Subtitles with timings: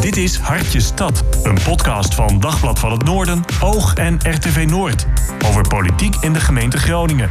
[0.00, 5.06] Dit is Hartje Stad, een podcast van Dagblad van het Noorden, Oog en RTV Noord.
[5.46, 7.28] Over politiek in de gemeente Groningen.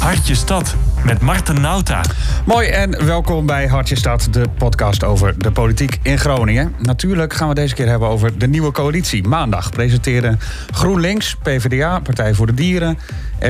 [0.00, 2.04] Hartje Stad met Marten Nauta.
[2.46, 6.74] Mooi en welkom bij Hartje Stad, de podcast over de politiek in Groningen.
[6.78, 9.28] Natuurlijk gaan we deze keer hebben over de nieuwe coalitie.
[9.28, 10.40] Maandag presenteren
[10.70, 12.98] GroenLinks, PvdA, Partij voor de Dieren,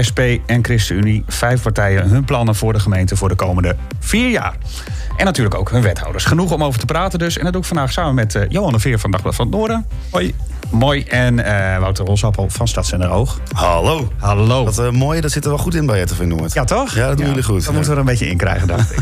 [0.08, 4.56] SP en ChristenUnie vijf partijen hun plannen voor de gemeente voor de komende vier jaar.
[5.16, 6.24] En natuurlijk ook hun wethouders.
[6.24, 7.36] Genoeg om over te praten dus.
[7.38, 9.54] En dat doe ik vandaag samen met uh, Johan de Veer van Dagblad van het
[9.54, 9.86] Noorden.
[10.10, 10.34] Hoi.
[10.70, 11.02] Mooi.
[11.02, 13.40] En uh, Wouter Rosappel van Stadszender Oog.
[13.52, 14.08] Hallo.
[14.18, 14.64] Hallo.
[14.64, 16.52] Dat uh, mooie, dat zit er wel goed in bij RTV Noord.
[16.52, 16.94] Ja, toch?
[16.94, 17.56] Ja, dat doen ja, jullie goed.
[17.56, 17.72] Dat ja.
[17.72, 18.98] moeten we er een beetje in krijgen, dacht ik.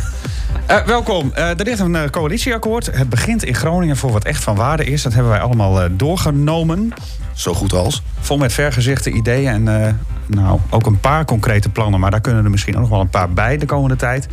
[0.70, 1.33] Uh, welkom.
[1.34, 2.87] Uh, er ligt een coalitieakkoord.
[2.87, 5.03] Het begint in Groningen voor wat echt van waarde is.
[5.03, 6.93] Dat hebben wij allemaal uh, doorgenomen.
[7.35, 8.03] Zo goed als.
[8.21, 12.01] Vol met vergezichte ideeën en nou, ook een paar concrete plannen.
[12.01, 14.29] Maar daar kunnen er misschien ook nog wel een paar bij de komende tijd.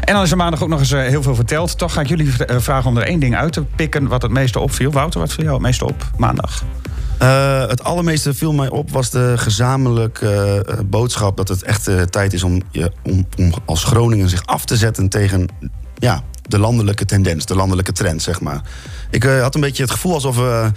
[0.00, 1.78] En dan is er maandag ook nog eens heel veel verteld.
[1.78, 4.60] Toch ga ik jullie vragen om er één ding uit te pikken wat het meeste
[4.60, 4.90] opviel.
[4.90, 6.62] Wouter, wat viel jou het meeste op maandag?
[7.22, 12.02] Uh, het allermeeste viel mij op was de gezamenlijke uh, boodschap dat het echt uh,
[12.02, 15.48] tijd is om, je, om, om, als Groningen zich af te zetten tegen
[15.94, 18.60] ja, de landelijke tendens, de landelijke trend, zeg maar.
[19.10, 20.70] Ik had een beetje het gevoel alsof we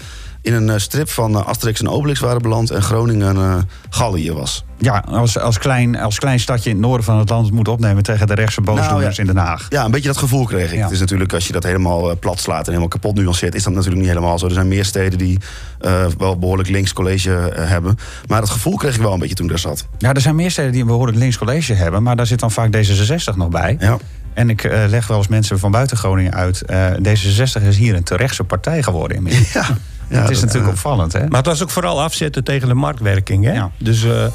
[0.46, 3.56] in een strip van Asterix en Obelix waren beland en Groningen uh,
[3.90, 4.66] Gallië was.
[4.78, 8.04] Ja, als, als, klein, als klein stadje in het noorden van het land moet opnemen
[8.04, 9.20] tegen de rechtse boosdoeners nou, ja.
[9.20, 9.66] in Den Haag.
[9.70, 10.78] Ja, een beetje dat gevoel kreeg ik.
[10.78, 10.84] Ja.
[10.84, 13.74] Het is natuurlijk, als je dat helemaal plat slaat en helemaal kapot nuanceert, is dat
[13.74, 14.46] natuurlijk niet helemaal zo.
[14.46, 15.40] Er zijn meer steden die
[15.82, 17.98] uh, wel behoorlijk links college uh, hebben.
[18.28, 19.88] Maar dat gevoel kreeg ik wel een beetje toen ik daar zat.
[19.98, 22.52] Ja, er zijn meer steden die een behoorlijk links college hebben, maar daar zit dan
[22.52, 23.76] vaak D66 nog bij.
[23.80, 23.98] Ja.
[24.34, 26.64] En ik uh, leg wel eens mensen van buiten Groningen uit.
[27.08, 29.54] D66 is hier een terechtse partij geworden inmiddels.
[29.54, 29.78] Ja.
[30.10, 31.14] Ja, het is dat, natuurlijk opvallend.
[31.14, 31.28] Hè?
[31.28, 33.44] Maar het was ook vooral afzetten tegen de marktwerking.
[33.44, 33.54] Hè?
[33.54, 33.72] Ja.
[33.78, 34.26] Dus uh,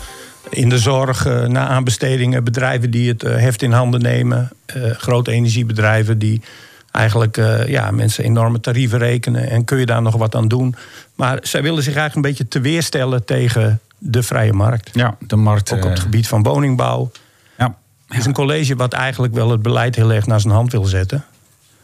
[0.50, 4.50] in de zorg, uh, na aanbestedingen, bedrijven die het uh, heft in handen nemen.
[4.92, 6.42] grote energiebedrijven die
[6.90, 9.50] eigenlijk ja, mensen enorme tarieven rekenen.
[9.50, 10.74] En kun je daar nog wat aan doen.
[11.14, 14.90] Maar zij willen zich eigenlijk een beetje te weerstellen tegen de vrije markt.
[14.92, 15.72] Ja, de markt.
[15.72, 17.10] Ook op het gebied van woningbouw.
[17.58, 17.74] Ja.
[18.08, 20.84] Het is een college wat eigenlijk wel het beleid heel erg naar zijn hand wil
[20.84, 21.24] zetten.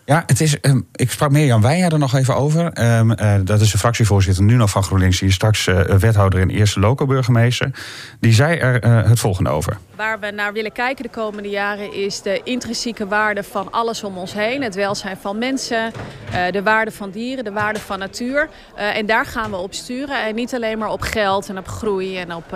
[0.07, 2.97] Ja, het is, um, ik sprak Mirjam Weijer er nog even over.
[2.99, 5.19] Um, uh, dat is de fractievoorzitter nu nog van GroenLinks.
[5.19, 7.71] Die is straks uh, wethouder en eerste loco-burgemeester.
[8.21, 9.79] Die zei er uh, het volgende over.
[9.97, 14.19] Waar we naar willen kijken de komende jaren is de intrinsieke waarde van alles om
[14.19, 14.63] ons heen.
[14.63, 15.93] Het welzijn van mensen,
[16.51, 18.49] de waarde van dieren, de waarde van natuur.
[18.75, 20.27] en daar gaan we op sturen.
[20.27, 22.51] En niet alleen maar op geld en op groei en op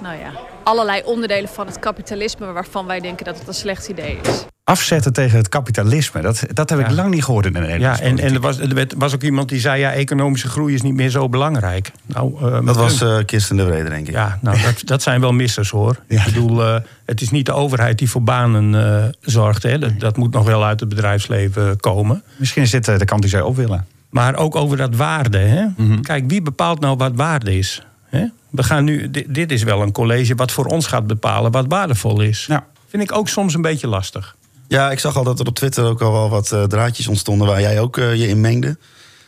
[0.00, 0.30] nou ja,
[0.62, 2.52] allerlei onderdelen van het kapitalisme...
[2.52, 6.20] waarvan wij denken dat het een slecht idee is afzetten tegen het kapitalisme.
[6.20, 6.94] Dat, dat heb ik ja.
[6.94, 9.48] lang niet gehoord in de Nederlandse Ja, en, en er, was, er was ook iemand
[9.48, 9.80] die zei...
[9.80, 11.90] ja, economische groei is niet meer zo belangrijk.
[12.06, 14.14] Nou, uh, dat was uh, Kirsten de Vrede, denk ik.
[14.14, 15.96] Ja, nou, dat, dat zijn wel missers, hoor.
[16.08, 16.18] Ja.
[16.18, 19.62] Ik bedoel, uh, het is niet de overheid die voor banen zorgt.
[19.62, 19.78] Hè.
[19.78, 22.22] Dat, dat, moet nog wel uit het bedrijfsleven komen.
[22.36, 23.86] Misschien is dit de kant die zij op willen.
[24.10, 25.38] Maar ook over dat waarde.
[25.38, 25.62] Hè.
[25.62, 26.02] Mm -hmm.
[26.02, 27.82] Kijk, wie bepaalt nou wat waarde is?
[28.04, 28.26] Hè?
[28.50, 31.64] We gaan nu, dit, dit is wel een college wat voor ons gaat bepalen wat
[31.68, 32.46] waardevol is.
[32.48, 32.66] Ja.
[32.88, 34.36] Vind ik ook soms een beetje lastig.
[34.74, 37.46] Ja, ik zag al dat er op Twitter ook al wel wat uh, draadjes ontstonden
[37.46, 38.78] waar jij ook uh, je in mengde.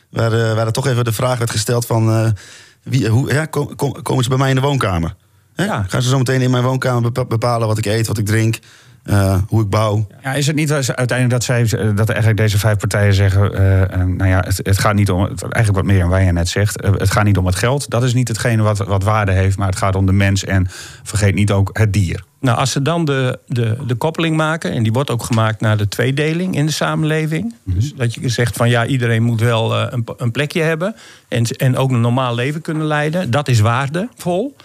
[0.09, 2.33] Waar, uh, waar er toch even de vraag werd gesteld van...
[2.83, 5.15] wie, hoe, ja, kom, kom, komen ze bij mij in de woonkamer?
[5.53, 5.65] Hè?
[5.65, 5.85] Ja.
[5.87, 8.59] Gaan ze zo meteen in mijn woonkamer bepalen wat ik eet, wat ik drink...
[9.09, 10.07] Uh, hoe ik bouw.
[10.23, 11.63] Ja, is het niet uiteindelijk dat, zij,
[11.93, 13.51] dat eigenlijk deze vijf partijen zeggen...
[13.53, 16.85] Uh, nou ja, het, het, gaat niet om, eigenlijk wat meer wij net zegt...
[16.85, 19.57] Uh, het gaat niet om het geld, dat is niet hetgene wat, wat waarde heeft...
[19.57, 20.67] maar het gaat om de mens en
[21.03, 22.23] vergeet niet ook het dier.
[22.39, 24.71] Nou, als ze dan de, de, de koppeling maken...
[24.71, 27.43] en die wordt ook gemaakt naar de tweedeling in de samenleving...
[27.43, 27.73] Mm -hmm.
[27.73, 30.95] dus dat je zegt van ja, iedereen moet wel een, een plekje hebben...
[31.27, 34.55] En, en ook een normaal leven kunnen leiden, dat is waardevol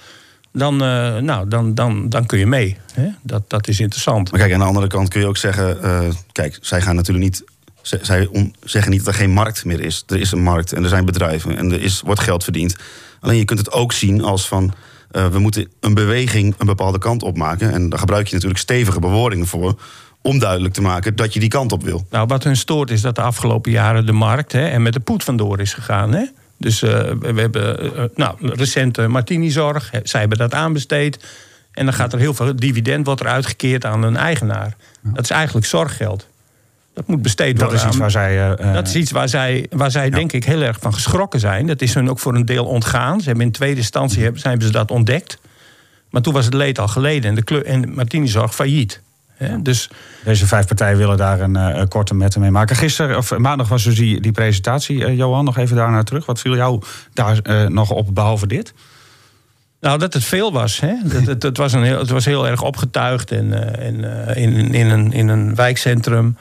[0.52, 2.76] dan, uh, nou, dan, dan, dan kun je mee.
[2.92, 3.08] Hè?
[3.22, 4.30] Dat, dat is interessant.
[4.30, 5.78] Maar kijk, aan de andere kant kun je ook zeggen...
[5.84, 6.00] Uh,
[6.32, 7.44] kijk, zij gaan natuurlijk niet...
[7.82, 8.28] Zij
[8.64, 10.04] zeggen niet dat er geen markt meer is.
[10.06, 12.76] Er is een markt en er zijn bedrijven en er is, wordt geld verdiend.
[13.20, 14.72] Alleen je kunt het ook zien als van...
[15.12, 17.72] Uh, we moeten een beweging een bepaalde kant op maken.
[17.72, 19.80] En daar gebruik je natuurlijk stevige bewoordingen voor
[20.20, 22.06] om duidelijk te maken dat je die kant op wil.
[22.10, 24.52] Nou, wat hun stoort is dat de afgelopen jaren de markt...
[24.52, 26.25] Hè, en met de poet vandoor is gegaan, hè?
[26.62, 29.91] Dus uh, we hebben uh, nou, recente Martini-zorg.
[30.03, 31.25] Zij hebben dat aanbesteed.
[31.73, 34.76] En dan gaat er heel veel dividend wordt er uitgekeerd aan een eigenaar.
[35.00, 36.26] Dat is eigenlijk zorggeld.
[36.94, 37.81] Dat moet besteed dat worden.
[37.81, 40.11] Is iets waar zij, uh, dat is iets waar zij, waar zij ja.
[40.11, 41.67] denk ik heel erg van geschrokken zijn.
[41.67, 43.20] Dat is hun ook voor een deel ontgaan.
[43.20, 45.38] Ze hebben in tweede instantie hebben, hebben ze dat ontdekt.
[46.11, 49.00] Maar toen was het leed al geleden en, de en Martini-zorg failliet.
[49.49, 49.56] Ja.
[49.56, 49.91] Dus,
[50.25, 52.77] Deze vijf partijen willen daar een uh, korte metten mee maken.
[52.77, 54.97] Gisteren, of maandag was dus die, die presentatie.
[54.97, 56.27] Uh, Johan, nog even daarnaar terug.
[56.27, 58.75] Wat viel jou daar uh, nog op, behalve dit?
[59.81, 60.81] Nou, dat het veel was.
[60.81, 60.94] Hè?
[61.05, 64.05] dat, het, het, was een heel, het was heel erg opgetuigd en, en
[64.37, 66.37] in, in, een, in een wijkcentrum.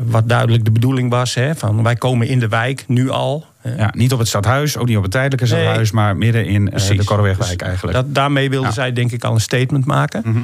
[0.00, 1.34] wat duidelijk de bedoeling was.
[1.34, 3.46] Hè, van wij komen in de wijk nu al.
[3.76, 5.62] Ja, niet op het stadhuis, ook niet op het tijdelijke Nee.
[5.62, 7.96] stadhuis, maar midden in eh, de Korrewegwijk eigenlijk.
[7.96, 8.74] Dat, daarmee wilden Ja.
[8.74, 10.22] zij denk ik al een statement maken.
[10.24, 10.38] Mhm.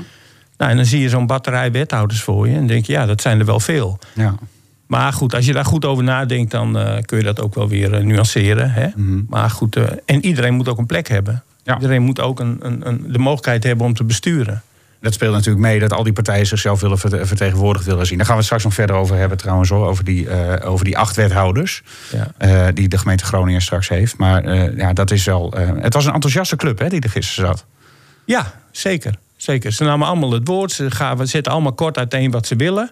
[0.63, 2.55] Nou, en dan zie je zo'n batterij wethouders voor je.
[2.57, 3.99] En denk je, ja, dat zijn er wel veel.
[4.15, 4.35] ja.
[4.87, 7.69] Maar goed, als je daar goed over nadenkt, dan eh, kun je dat ook wel
[7.69, 8.71] weer eh, nuanceren.
[8.73, 8.89] Hè?
[9.29, 11.35] Maar goed, eh, en iedereen moet ook een plek hebben.
[11.35, 11.71] Mhm.
[11.71, 11.75] Ja.
[11.75, 14.63] Iedereen moet ook een, een, een, de mogelijkheid hebben om te besturen.
[15.01, 18.17] Dat speelt natuurlijk mee dat al die partijen zichzelf willen verte- vertegenwoordigd willen zien.
[18.17, 19.87] Daar gaan we het straks nog verder over hebben trouwens hoor.
[19.87, 20.29] Over die,
[20.65, 21.83] over die acht wethouders
[22.39, 22.71] Ja.
[22.71, 24.17] die de gemeente Groningen straks heeft.
[24.17, 25.53] Maar ja, dat is wel.
[25.57, 27.65] het was een enthousiaste club hè, die er gisteren zat.
[28.25, 29.15] Ja, zeker.
[29.43, 29.73] Zeker.
[29.73, 30.73] Ze namen allemaal het woord.
[30.73, 32.91] Ze gaven, zetten allemaal kort uiteen wat ze willen.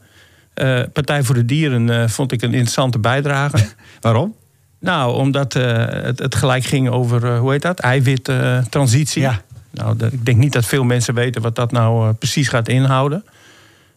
[0.54, 3.56] Eh, Partij voor de Dieren eh, vond ik een interessante bijdrage.
[4.00, 4.34] Waarom?
[4.80, 7.78] nou, omdat eh, het, het gelijk ging over, eh, hoe heet dat?
[7.80, 9.22] Eiwittransitie.
[9.22, 9.40] Ja.
[9.70, 13.24] Nou, de- ik denk niet dat veel mensen weten wat dat nou precies gaat inhouden.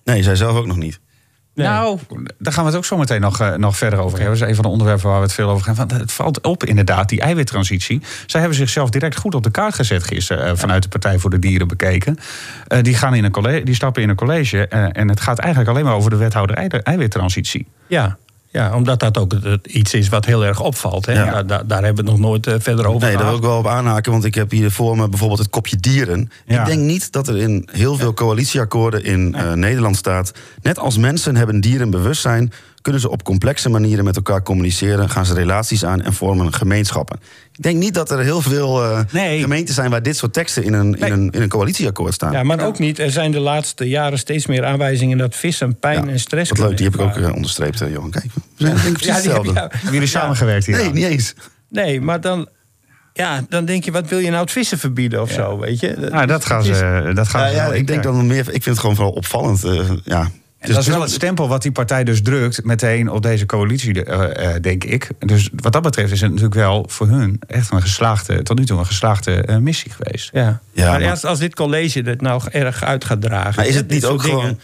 [0.04, 1.00] Nee, zij zelf ook nog niet.
[1.56, 1.68] Nee.
[1.68, 2.00] Nou,
[2.38, 4.38] daar gaan we het ook zo meteen nog, eh, nog verder over hebben.
[4.40, 5.76] Dat is een van de onderwerpen waar we het veel over gaan.
[5.76, 8.02] Want het valt op inderdaad, die eiwittransitie.
[8.26, 10.46] Zij hebben zichzelf direct goed op de kaart gezet gisteren...
[10.46, 12.18] eh, vanuit de Partij voor de Dieren bekeken.
[12.68, 14.68] Eh, die, gaan in een college, die stappen in een college...
[14.68, 17.68] en het gaat eigenlijk alleen maar over de wethouder ei- eiwittransitie.
[17.88, 18.18] Ja.
[18.54, 19.34] Ja, omdat dat ook
[19.64, 21.06] iets is wat heel erg opvalt.
[21.06, 21.14] Hè?
[21.14, 21.32] Ja.
[21.32, 23.42] Daar, daar, daar hebben we het nog nooit eh, verder over Nee, daar wil ik
[23.42, 26.32] wel op aanhaken, want ik heb hier voor me bijvoorbeeld het kopje dieren.
[26.46, 26.60] Ja.
[26.60, 30.32] Ik denk niet dat er in heel veel coalitieakkoorden in eh, Nederland staat.
[30.62, 32.52] Net als mensen hebben dieren bewustzijn,
[32.84, 37.20] kunnen ze op complexe manieren met elkaar communiceren, gaan ze relaties aan en vormen gemeenschappen.
[37.52, 39.42] Ik denk niet dat er heel veel eh, Nee.
[39.42, 42.32] gemeenten zijn waar dit soort teksten in een, in een, in een coalitieakkoord staan.
[42.32, 43.00] Ja, maar ook niet.
[43.00, 46.60] Er zijn de laatste jaren steeds meer aanwijzingen dat vissen pijn Ja, en stress Wat
[46.60, 48.12] leuk, die heb ik ook eh, onderstreept, eh, Johan.
[48.12, 49.54] Kijk, we zijn denk ik precies Ja, heb- hetzelfde.
[49.54, 49.68] ja.
[49.72, 50.76] Hebben jullie samengewerkt hier?
[50.78, 51.34] Nee, niet eens.
[51.70, 52.48] Nee, maar dan,
[53.14, 56.08] ja, dan denk je, wat wil je nou het vissen verbieden of zo, weet je?
[56.12, 58.40] Nou, dat gaan ze, dat gaan Ja, ze ja, wel ik denk dan meer.
[58.40, 59.64] Ik vind het gewoon vooral opvallend.
[59.64, 60.30] eh, ja.
[60.64, 64.04] En dat is wel het stempel wat die partij dus drukt meteen op deze coalitie,
[64.04, 65.10] eh, eh, denk ik.
[65.20, 68.66] Dus wat dat betreft is het natuurlijk wel voor hun echt een geslaagde, tot nu
[68.66, 70.30] toe een geslaagde eh, missie geweest.
[70.34, 73.54] Ja, Ja, maar maar- Als, als dit college dit nou erg uit gaat dragen.
[73.56, 74.60] Maar is het niet ook gewoon-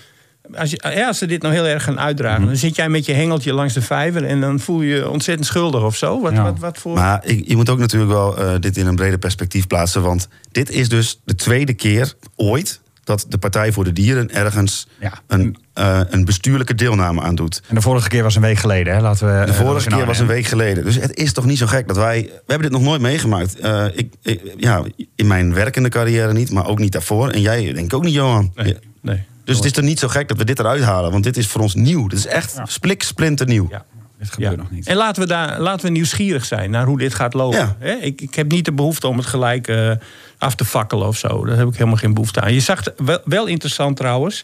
[0.57, 3.06] Als, je, ja, als ze dit nou heel erg gaan uitdragen, dan zit jij met
[3.06, 6.22] je hengeltje langs de vijver en dan voel je je ontzettend schuldig of zo.
[6.22, 6.44] Wat, Ja.
[6.44, 6.95] wat, wat voor.
[6.95, 10.02] Maar ik, je moet ook natuurlijk wel dit in een breder perspectief plaatsen.
[10.02, 12.80] Want dit is dus de tweede keer ooit
[13.10, 15.12] dat de Partij voor de Dieren ergens Ja.
[15.28, 17.62] een, eh, een bestuurlijke deelname aan doet.
[17.68, 19.02] En de vorige keer was een week geleden, hè?
[19.02, 19.46] Laten we.
[19.46, 20.84] De vorige keer was een week geleden.
[20.84, 22.22] Dus het is toch niet zo gek dat wij...
[22.22, 23.60] We hebben dit nog nooit meegemaakt.
[23.60, 24.84] Eh, ik, ik- ja,
[25.16, 27.30] in mijn werkende carrière niet, maar ook niet daarvoor.
[27.30, 28.52] En jij denk ik ook niet, Johan.
[28.56, 28.74] nee, Ja.
[29.02, 29.24] nee.
[29.44, 31.12] Dus het is toch niet zo gek dat we dit eruit halen.
[31.12, 32.08] Want dit is voor ons nieuw.
[32.08, 33.68] Dit is echt splik, splinter nieuw.
[33.70, 33.86] Ja.
[34.20, 34.58] Dit gebeurt Ja.
[34.58, 34.88] nog niet.
[34.88, 37.60] En laten we, daar, laten we nieuwsgierig zijn naar hoe dit gaat lopen.
[37.60, 37.76] Ja.
[37.80, 37.92] Hè?
[37.94, 39.92] Ik, ik heb niet de behoefte om het gelijk eh,
[40.40, 41.46] af te fakkelen of zo.
[41.46, 42.54] Daar heb ik helemaal geen behoefte aan.
[42.54, 44.44] Je zag het wel, wel interessant trouwens.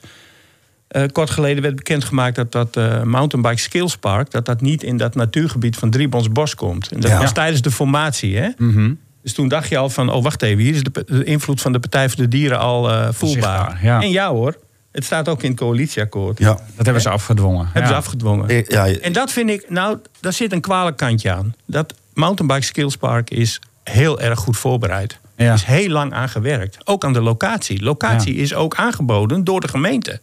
[0.87, 4.31] Eh, kort geleden werd bekendgemaakt dat dat eh, Mountainbike Skills Park...
[4.31, 6.91] dat dat niet in dat natuurgebied van Driebons Bos komt.
[6.91, 7.19] En dat Ja.
[7.19, 8.37] was tijdens de formatie.
[8.37, 8.49] Hè?
[8.57, 8.93] Mhm.
[9.23, 10.63] Dus toen dacht je al van, oh wacht even...
[10.63, 13.79] hier is de, de invloed van de Partij voor de Dieren al eh, voelbaar.
[13.81, 14.01] Ja.
[14.01, 14.57] En ja hoor,
[14.91, 16.39] het staat ook in het coalitieakkoord.
[16.39, 16.59] Ja.
[16.75, 17.65] Dat hebben ze afgedwongen.
[17.65, 17.87] Hebben ja.
[17.87, 18.63] ze afgedwongen.
[18.67, 21.55] Ja, En dat vind ik, nou, daar zit een kwalijk kantje aan.
[21.65, 25.19] Dat Mountainbike Skills Park is heel erg goed voorbereid.
[25.35, 25.45] Ja.
[25.45, 26.77] Er is heel lang aan gewerkt.
[26.87, 27.83] Ook aan de locatie.
[27.83, 28.41] Locatie Ja.
[28.41, 30.19] is ook aangeboden door de gemeente.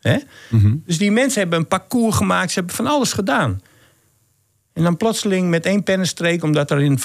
[0.00, 0.16] Hè?
[0.48, 0.74] Mhm.
[0.86, 2.50] Dus die mensen hebben een parcours gemaakt.
[2.50, 3.60] Ze hebben van alles gedaan.
[4.72, 6.42] En dan plotseling met één pennenstreek...
[6.42, 6.98] omdat er in,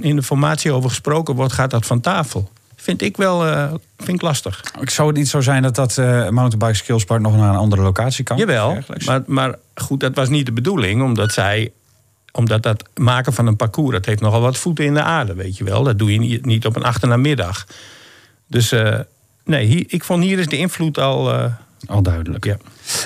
[0.00, 1.52] in de formatie over gesproken wordt...
[1.52, 2.50] gaat dat van tafel.
[2.76, 4.62] Vind ik wel eh, vind ik lastig.
[4.80, 7.56] Ik zou het niet zo zijn dat dat eh, Mountainbike Skills Park nog naar een
[7.56, 8.36] andere locatie kan?
[8.36, 11.72] Jawel, maar, maar goed, dat was niet de bedoeling, omdat zij.
[12.32, 15.56] Omdat dat maken van een parcours, dat heeft nogal wat voeten in de aarde, weet
[15.56, 15.82] je wel.
[15.82, 17.66] Dat doe je niet, niet op een achternamiddag.
[18.46, 18.98] Dus eh,
[19.44, 21.32] nee, hier, ik vond hier is de invloed al.
[21.32, 21.44] eh,
[21.86, 22.44] Al duidelijk.
[22.44, 22.56] ja.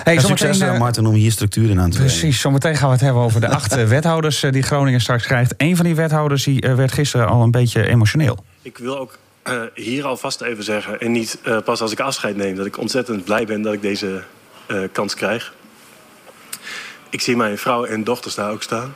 [0.04, 2.18] Hey, Ja, succes, eh, Martin, om hier structuur in aan te brengen.
[2.18, 5.54] Precies, zometeen gaan we het hebben over de acht wethouders die Groningen straks krijgt.
[5.56, 8.44] Een van die wethouders die, werd gisteren al een beetje emotioneel.
[8.62, 12.36] Ik wil ook eh, hier alvast even zeggen, en niet eh, pas als ik afscheid
[12.36, 14.22] neem, dat ik ontzettend blij ben dat ik deze
[14.66, 15.54] eh, kans krijg.
[17.10, 18.94] Ik zie mijn vrouw en dochters daar ook staan.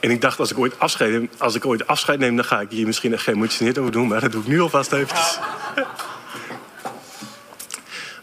[0.00, 2.60] En ik dacht, als ik ooit afscheid neem, als ik ooit afscheid neem dan ga
[2.60, 5.38] ik hier misschien echt geëmotioneerd over doen, maar dat doe ik nu alvast eventjes.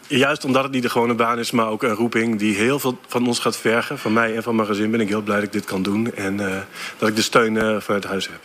[0.08, 2.98] Juist omdat het niet de gewone baan is, maar ook een roeping die heel veel
[3.06, 3.98] van ons gaat vergen.
[3.98, 6.14] Van mij en van mijn gezin ben ik heel blij dat ik dit kan doen.
[6.14, 6.60] En eh,
[6.98, 8.40] dat ik de steun eh, vanuit huis heb.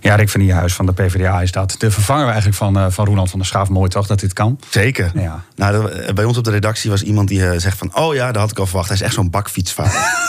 [0.00, 1.74] Ja, Rick van Nierhuis van de PvdA is dat.
[1.78, 3.68] De vervanger eigenlijk van, eh, van Roeland van der Schaaf.
[3.68, 4.60] Mooi toch, dat dit kan?
[4.70, 5.10] Zeker.
[5.14, 5.44] Ja.
[5.54, 7.96] Nou, eh, bij ons op de redactie was iemand die eh, zegt van...
[7.96, 8.88] oh ja, dat had ik al verwacht.
[8.88, 10.24] Hij is echt zo'n bakfietsvader.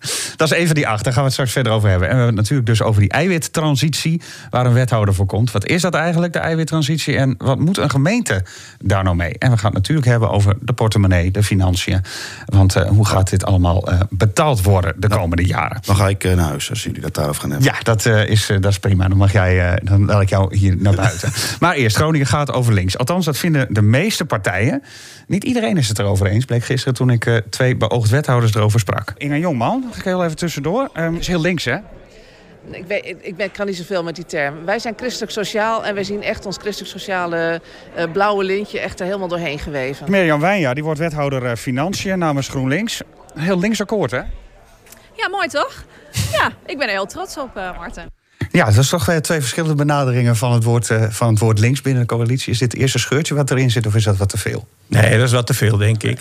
[0.36, 2.08] Dat is even die acht, daar gaan we het straks verder over hebben.
[2.08, 5.50] En we hebben het natuurlijk dus over die eiwittransitie, waar een wethouder voor komt.
[5.50, 7.16] Wat is dat eigenlijk, de eiwittransitie?
[7.16, 8.44] En wat moet een gemeente
[8.78, 9.38] daar nou mee?
[9.38, 12.02] En we gaan het natuurlijk hebben over de portemonnee, de financiën.
[12.46, 15.78] Want uh, hoe gaat dit allemaal uh, betaald worden de Nou, komende jaren?
[15.84, 17.72] Dan ga ik uh, naar huis als jullie dat daarover gaan hebben.
[17.72, 19.08] Ja, dat, is, dat is prima.
[19.08, 21.32] Dan mag jij, dan laat ik jou hier naar buiten.
[21.60, 22.98] maar eerst, Groningen gaat over links.
[22.98, 24.82] Althans, dat vinden de meeste partijen.
[25.26, 28.80] Niet iedereen is het erover eens, bleek gisteren toen ik uh, twee beoogd wethouders erover
[28.80, 29.12] sprak.
[29.16, 30.90] Inga Jongman, ga ik heel even tussendoor.
[30.94, 31.76] Um, is heel links, hè?
[32.70, 34.64] Ik, weet, ik ben, kan niet zoveel met die term.
[34.64, 37.60] Wij zijn christelijk sociaal en wij zien echt ons christelijk sociale
[37.98, 40.10] uh, blauwe lintje echt er helemaal doorheen geweven.
[40.10, 43.02] Mirjam Wijnja, die wordt wethouder uh, Financiën namens GroenLinks.
[43.34, 44.20] Heel links akkoord, hè?
[45.20, 45.84] Ja, mooi toch?
[46.32, 48.04] Ja, ik ben er heel trots op, uh, Martin.
[48.52, 51.80] Ja, dat is toch twee verschillende benaderingen van het, woord, uh, van het woord links
[51.80, 52.52] binnen de coalitie.
[52.52, 54.68] Is dit het eerste scheurtje wat erin zit of is dat wat te veel?
[54.86, 56.20] Nee, dat is wat te veel, denk ik.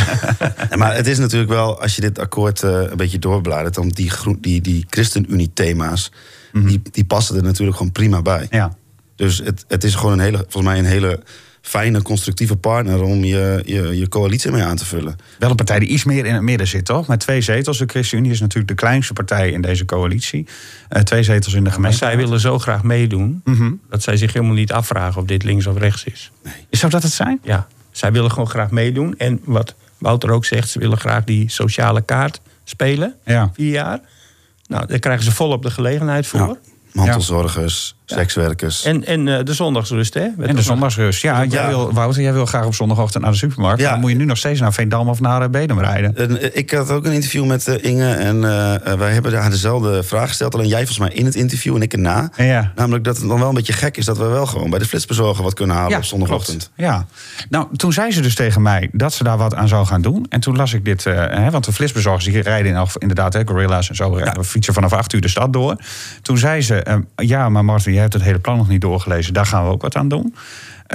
[0.78, 3.74] maar het is natuurlijk wel, als je dit akkoord uh, een beetje doorbladert...
[3.74, 6.12] dan die, die, die ChristenUnie-thema's,
[6.52, 6.70] mm -hmm.
[6.70, 8.46] die, die passen er natuurlijk gewoon prima bij.
[8.50, 8.76] Ja.
[9.16, 11.22] Dus het, het is gewoon een hele, volgens mij een hele
[11.60, 15.16] fijne, constructieve partner om je, je, je coalitie mee aan te vullen.
[15.38, 17.06] Wel een partij die iets meer in het midden zit, toch?
[17.06, 17.78] Met twee zetels.
[17.78, 20.46] De ChristenUnie is natuurlijk de kleinste partij in deze coalitie.
[20.90, 21.98] Uh, twee zetels in de gemeente.
[21.98, 23.80] Maar zij willen zo graag meedoen mm -hmm.
[23.90, 26.30] dat zij zich helemaal niet afvragen of dit links of rechts is.
[26.44, 26.54] Nee.
[26.70, 27.40] Zou dat het zijn?
[27.42, 29.14] Ja, zij willen gewoon graag meedoen.
[29.16, 33.14] En wat Wouter ook zegt, ze willen graag die sociale kaart spelen.
[33.24, 33.50] Ja.
[33.54, 34.00] Vier jaar.
[34.66, 36.40] Nou, daar krijgen ze volop de gelegenheid voor.
[36.40, 36.56] Ja.
[36.92, 37.96] Mantelzorgers.
[38.16, 38.84] Sekswerkers.
[38.84, 40.26] En, en uh, de zondagsrust, hè?
[40.38, 41.22] En de zondagsrust.
[41.22, 41.68] Ja, jij.
[41.68, 43.80] Wil, Wouter, jij wil graag op zondagochtend naar de supermarkt.
[43.80, 43.90] Ja.
[43.90, 46.16] Dan moet je nu nog steeds naar Veendam of naar uh, Bedum rijden.
[46.16, 48.12] En, eh, ik had ook een interview met eh, Inge.
[48.12, 50.54] En eh, eh, wij hebben daar dezelfde vraag gesteld.
[50.54, 52.30] Alleen jij volgens mij in het interview en ik erna.
[52.36, 52.72] Ja.
[52.74, 54.84] Namelijk dat het dan wel een beetje gek is dat we wel gewoon bij de
[54.84, 56.70] flitsbezorger wat kunnen halen op zondagochtend.
[56.74, 56.90] klopt.
[56.90, 57.06] Ja.
[57.48, 60.26] Nou, toen zei ze dus tegen mij dat ze daar wat aan zou gaan doen.
[60.28, 63.42] En toen las ik dit, uh, hè, want de flitsbezorgers die rijden in, inderdaad, hè,
[63.44, 64.34] gorilla's en zo, ja.
[64.44, 65.76] fietsen vanaf acht uur de stad door.
[66.22, 69.34] Toen zei ze, uh, ja, maar Martin, je hebt het hele plan nog niet doorgelezen.
[69.34, 70.34] Daar gaan we ook wat aan doen.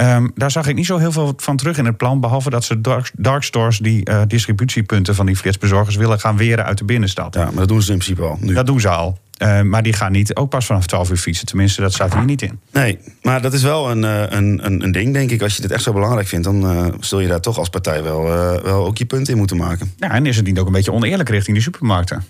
[0.00, 2.20] Um, daar zag ik niet zo heel veel van terug in het plan.
[2.20, 6.64] Behalve dat ze dark, dark stores, die uh, distributiepunten van die flitsbezorgers, willen gaan weren
[6.64, 7.34] uit de binnenstad.
[7.34, 8.38] Ja, maar dat doen ze in principe al.
[8.40, 8.54] Nu.
[8.54, 9.18] Dat doen ze al.
[9.38, 11.46] Uh, maar die gaan niet ook pas vanaf 12 uur fietsen.
[11.46, 12.60] Tenminste, dat staat hier niet in.
[12.72, 15.42] Nee, maar dat is wel een, uh, een, een, een, ding, denk ik.
[15.42, 18.02] Als je dit echt zo belangrijk vindt, dan uh, zul je daar toch als partij
[18.02, 18.22] wel,
[18.62, 19.92] wel ook je punt in moeten maken.
[19.96, 22.24] Ja, en is het niet ook een beetje oneerlijk richting die supermarkten?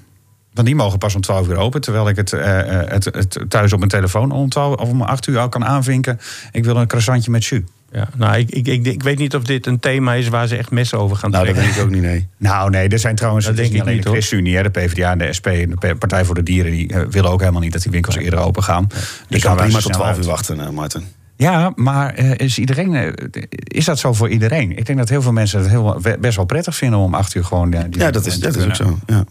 [0.55, 1.81] Want die mogen pas om 12 uur open.
[1.81, 5.27] Terwijl ik het, uh, het, het thuis op mijn telefoon om 12 of om 8
[5.27, 6.21] uur al kan aanvinken.
[6.53, 7.61] Ik wil een croissantje met jus.
[7.95, 10.57] Ja, nou, ik, ik, ik, ik, weet niet of dit een thema is waar ze
[10.57, 11.65] echt messen over gaan nou, trekken.
[11.65, 12.29] dat denk ik ook niet, nee.
[12.39, 15.19] Nou, nee, er zijn trouwens dat denk niet alleen niet, de ChristenUnie, de PvdA en
[15.19, 16.73] de SP en de Partij voor de Dieren...
[16.73, 18.87] die uh, willen ook helemaal niet dat die winkels eerder open gaan.
[18.89, 18.97] Ja.
[18.97, 21.03] Dus ik kan prima tot 12 uur wachten, uh, Martin.
[21.37, 23.15] Ja, maar is, iedereen,
[23.55, 24.79] is dat zo voor iedereen?
[24.79, 27.45] Ik denk dat heel veel mensen het heel, best wel prettig vinden om 8 uur
[27.45, 27.71] gewoon...
[27.71, 29.25] Die ja, dat is, dat is ook zo, ja.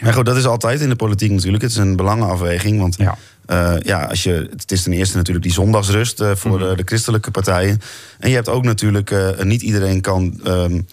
[0.00, 1.62] Maar goed, dat is altijd in de politiek natuurlijk.
[1.62, 2.80] Het is een belangenafweging.
[2.80, 3.18] Want ja.
[3.50, 6.68] Uh, ja, als je, het is ten eerste natuurlijk die zondagsrust uh, voor mm -hmm.
[6.68, 7.80] de, de, christelijke partijen.
[8.18, 10.86] En je hebt ook natuurlijk, uh, niet iedereen kan um,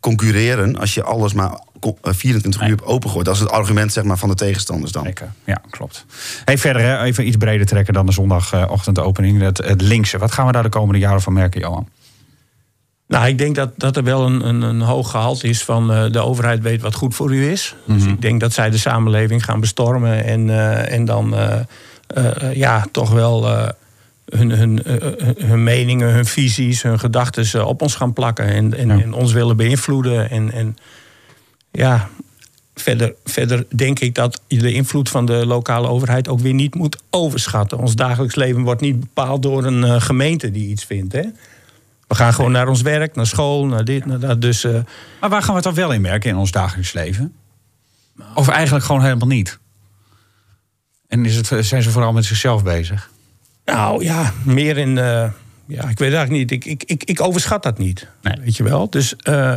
[0.00, 1.60] concurreren als je alles maar
[2.02, 2.70] 24 nee.
[2.70, 3.24] uur opengooit.
[3.24, 5.04] Dat is het argument zeg maar, van de tegenstanders dan.
[5.04, 6.04] Zeker, ja, klopt.
[6.44, 9.40] Hey, verder, hè, even iets breder trekken dan de zondagochtendopening.
[9.40, 10.18] Het, het linkse.
[10.18, 11.88] Wat gaan we daar de komende jaren van merken, Johan?
[13.08, 16.10] Nou, ik denk dat, dat er wel een, een, een hoog gehalte is van uh,
[16.10, 17.74] de overheid weet wat goed voor u is.
[17.74, 18.04] Mm -hmm.
[18.04, 22.86] Dus ik denk dat zij de samenleving gaan bestormen en, uh, en dan uh, ja,
[22.92, 23.48] toch wel
[24.24, 24.80] hun, hun,
[25.38, 29.00] hun meningen, hun visies, hun gedachten op ons gaan plakken en, en, ja.
[29.00, 30.30] en, ons willen beïnvloeden.
[30.30, 30.76] En, en
[31.70, 32.08] ja,
[32.74, 36.74] verder, verder denk ik dat je de invloed van de lokale overheid ook weer niet
[36.74, 37.78] moet overschatten.
[37.78, 41.12] Ons dagelijks leven wordt niet bepaald door een gemeente die iets vindt.
[41.12, 41.24] Hè?
[42.08, 44.40] We gaan gewoon naar ons werk, naar school, naar dit, naar dat.
[44.40, 44.78] Dus, uh...
[45.20, 47.34] Maar waar gaan we het dan wel in merken in ons dagelijks leven?
[48.34, 49.58] Of eigenlijk gewoon helemaal niet?
[51.08, 53.10] En is het, zijn ze vooral met zichzelf bezig?
[53.64, 54.96] Nou ja, meer in.
[54.96, 55.30] Uh,
[55.66, 56.50] ja, ik weet eigenlijk niet.
[56.50, 58.06] Ik, ik, ik, ik overschat dat niet.
[58.22, 58.40] Nee.
[58.40, 58.90] Weet je wel.
[58.90, 59.56] Dus uh,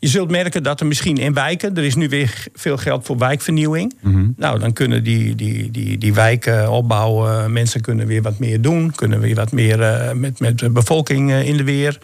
[0.00, 1.76] je zult merken dat er misschien in wijken.
[1.76, 3.94] Er is nu weer veel geld voor wijkvernieuwing.
[4.00, 4.34] Mm -hmm.
[4.36, 7.52] Nou, dan kunnen die, die, die, die wijken opbouwen.
[7.52, 8.92] Mensen kunnen weer wat meer doen.
[8.94, 11.98] Kunnen weer wat meer uh, met, met de bevolking uh, in de weer.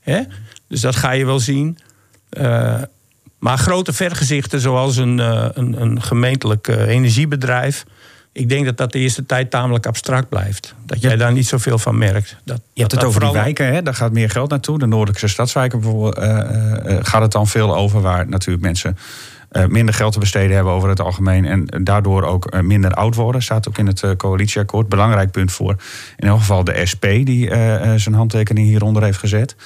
[0.00, 0.20] Hè?
[0.68, 1.78] Dus dat ga je wel zien.
[2.30, 2.82] Uh,
[3.38, 7.84] maar grote vergezichten, zoals een, een, een gemeentelijk energiebedrijf.
[8.36, 10.74] Ik denk dat dat de eerste tijd tamelijk abstract blijft.
[10.86, 12.36] Dat jij daar niet zoveel van merkt.
[12.44, 13.82] Dat, je hebt het over die wijken, hè?
[13.82, 14.78] daar gaat meer geld naartoe.
[14.78, 18.00] De noordelijkse stadswijken bijvoorbeeld, uh, uh, gaat het dan veel over...
[18.00, 18.98] waar natuurlijk mensen
[19.52, 21.44] uh, minder geld te besteden hebben over het algemeen...
[21.44, 23.42] en daardoor ook minder oud worden.
[23.42, 24.88] Staat ook in het coalitieakkoord.
[24.88, 25.76] Belangrijk punt voor
[26.16, 27.04] in elk geval de SP...
[27.04, 27.48] die
[27.96, 29.56] zijn handtekening hieronder heeft gezet.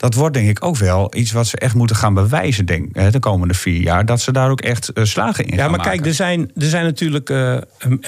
[0.00, 3.18] Dat wordt denk ik ook wel iets wat ze echt moeten gaan bewijzen denk, de
[3.18, 4.06] komende vier jaar.
[4.06, 6.66] Dat ze daar ook echt eh, slagen in Ja, gaan maar kijk, er zijn, er
[6.68, 7.56] zijn natuurlijk eh,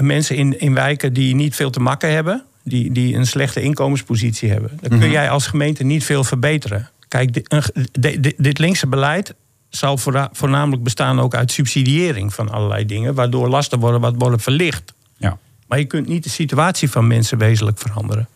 [0.00, 2.44] mensen in, in wijken die niet veel te makken hebben.
[2.64, 4.70] Die, die een slechte inkomenspositie hebben.
[4.80, 5.10] Dan kun Mhm.
[5.10, 6.88] jij als gemeente niet veel verbeteren.
[7.08, 9.34] Kijk, di- een ge- di- di- dit linkse beleid
[9.68, 13.14] zal voorna- voornamelijk bestaan ook uit subsidiëring van allerlei dingen.
[13.14, 14.92] Waardoor lasten worden wat worden verlicht.
[15.16, 18.28] Ja, Maar je kunt niet de situatie van mensen wezenlijk veranderen.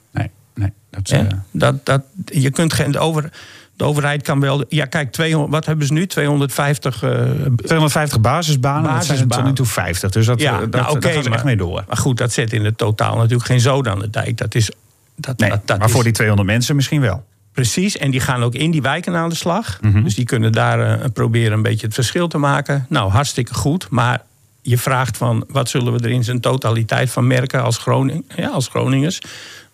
[0.56, 0.72] Nee.
[0.90, 1.20] Dat, eh,
[1.50, 3.30] Dat, dat, je kunt geen, de, over,
[3.76, 4.64] de overheid kan wel.
[4.68, 6.06] Ja, kijk, 200, wat hebben ze nu?
[6.06, 7.02] 250.
[7.02, 7.10] eh,
[7.56, 10.10] 250 basisbanen, dat zijn tot nu toe 50.
[10.10, 11.84] Dus dat, Ja, eh, dat, nou, oké, daar gaan ze echt mee door.
[11.88, 14.36] Maar goed, dat zet in het totaal natuurlijk geen zoden aan de dijk.
[14.36, 14.70] Dat is.
[15.16, 17.25] Dat, Nee, dat, dat maar is voor die 200 mensen misschien wel.
[17.52, 19.78] Precies, en die gaan ook in die wijken aan de slag.
[19.80, 20.02] Mhm.
[20.02, 22.86] Dus die kunnen daar eh, proberen een beetje het verschil te maken.
[22.88, 23.86] Nou, hartstikke goed.
[23.90, 24.22] Maar
[24.68, 28.49] je vraagt van wat zullen we er in zijn totaliteit van merken als, Groning, ja,
[28.49, 29.20] als Groningers?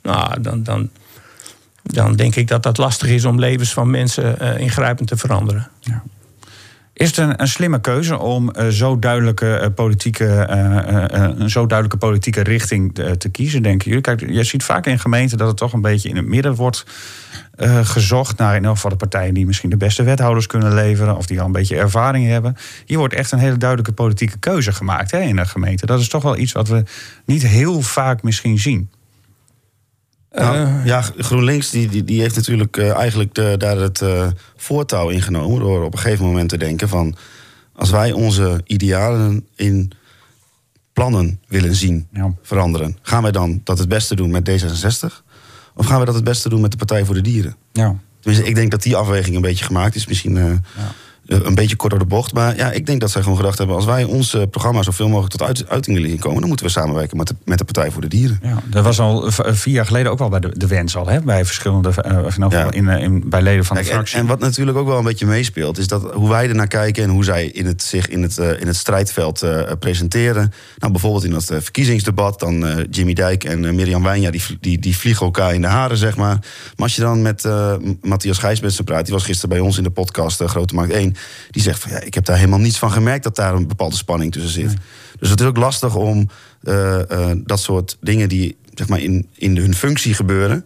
[0.02, 0.90] Nou, dan, dan,
[1.82, 5.70] dan denk ik dat dat lastig is om levens van mensen eh, ingrijpend te veranderen.
[6.94, 11.66] Is het een, een slimme keuze om eh, zo duidelijke, eh, politieke, eh, een zo
[11.66, 14.02] duidelijke politieke richting te, kiezen, denken jullie?
[14.02, 16.86] Kijk, je ziet vaak in gemeenten dat het toch een beetje in het midden wordt
[17.82, 21.26] gezocht naar in elk geval de partijen die misschien de beste wethouders kunnen leveren of
[21.26, 22.56] die al een beetje ervaring hebben.
[22.86, 25.86] Hier wordt echt een hele duidelijke politieke keuze gemaakt hè, in een gemeente.
[25.86, 26.82] Dat is toch wel iets wat we
[27.24, 28.90] niet heel vaak misschien zien.
[30.32, 30.84] Nou, Eh.
[30.86, 35.60] ja, GroenLinks die, die, die heeft natuurlijk eh, eigenlijk de, daar het eh, voortouw ingenomen...
[35.60, 37.14] door op een gegeven moment te denken van...
[37.74, 39.90] als wij onze idealen in
[40.92, 42.34] plannen willen zien Ja.
[42.42, 42.96] veranderen...
[43.02, 45.22] gaan wij dan dat het beste doen met D66?
[45.74, 47.56] Of gaan we dat het beste doen met de Partij voor de Dieren?
[47.72, 47.96] Ja.
[48.20, 50.06] Tenminste, ik denk dat die afweging een beetje gemaakt is.
[50.06, 50.52] Misschien eh,
[51.26, 52.32] een beetje kort door de bocht.
[52.32, 53.76] Maar ja, ik denk dat zij gewoon gedacht hebben...
[53.76, 56.38] als wij ons eh, programma zoveel mogelijk tot uit, uiting willen komen...
[56.38, 58.40] dan moeten we samenwerken met de, met de Partij voor de Dieren.
[58.42, 61.06] Ja, dat was al v- vier jaar geleden ook al bij de, de wens al,
[61.08, 61.20] hè?
[61.20, 62.58] bij verschillende, eh, in, elk Ja.
[62.58, 64.18] geval in, eh, in, bij leden van de Kijk, fractie.
[64.18, 67.10] en wat natuurlijk ook wel een beetje meespeelt, is dat hoe wij ernaar kijken en
[67.10, 70.52] hoe zij in het, zich in het, eh, in het strijdveld eh, presenteren.
[70.78, 74.42] Nou, bijvoorbeeld in dat eh, verkiezingsdebat, dan eh, Jimmy Dijk en eh, Mirjam Wijnja, die,
[74.60, 76.34] die, die vliegen elkaar in de haren, zeg maar.
[76.34, 76.40] Maar
[76.76, 79.90] als je dan met eh, Matthias Gijsbetsen praat, die was gisteren bij ons in de
[79.90, 81.11] podcast eh, Grote Markt 1,
[81.50, 83.96] die zegt van ja, ik heb daar helemaal niets van gemerkt dat daar een bepaalde
[83.96, 84.76] spanning tussen zit.
[85.18, 86.28] Dus het is ook lastig om
[86.62, 90.64] eh, eh, dat soort dingen die zeg maar in, in hun functie gebeuren.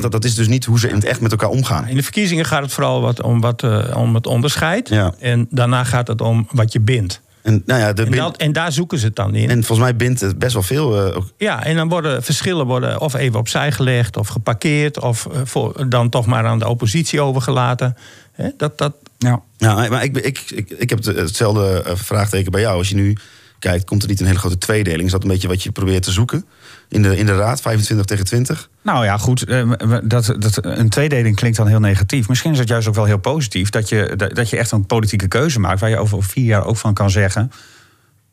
[0.00, 1.88] dat, dat is dus niet hoe ze in het echt met elkaar omgaan.
[1.88, 4.88] In de verkiezingen gaat het vooral wat om, wat, eh, om het onderscheid.
[4.88, 5.14] Ja.
[5.18, 7.20] En daarna gaat het om wat je bindt.
[7.44, 9.48] En, nou ja, de En, bin- dat, en daar zoeken ze het dan in.
[9.50, 11.06] En volgens mij bindt het best wel veel.
[11.10, 15.00] eh, ook- Ja, en dan worden verschillen worden of even opzij gelegd of geparkeerd...
[15.00, 17.96] of eh, voor, dan toch maar aan de oppositie overgelaten.
[18.32, 19.42] Hè, dat, dat, Ja.
[19.56, 22.76] ja, maar ik, ik, ik, ik heb het- hetzelfde eh, vraagteken bij jou.
[22.78, 23.16] Als je nu
[23.58, 25.04] kijkt, komt er niet een hele grote tweedeling?
[25.04, 26.46] Is dat een beetje wat je probeert te zoeken
[26.88, 27.60] in de, in de raad?
[27.60, 28.68] 25 tegen 20?
[28.82, 29.44] Nou ja, goed.
[29.44, 29.72] eh,
[30.04, 32.28] Dat, dat, een tweedeling klinkt dan heel negatief.
[32.28, 35.28] Misschien is het juist ook wel heel positief dat je, dat je echt een politieke
[35.28, 35.80] keuze maakt.
[35.80, 37.52] waar je over vier jaar ook van kan zeggen.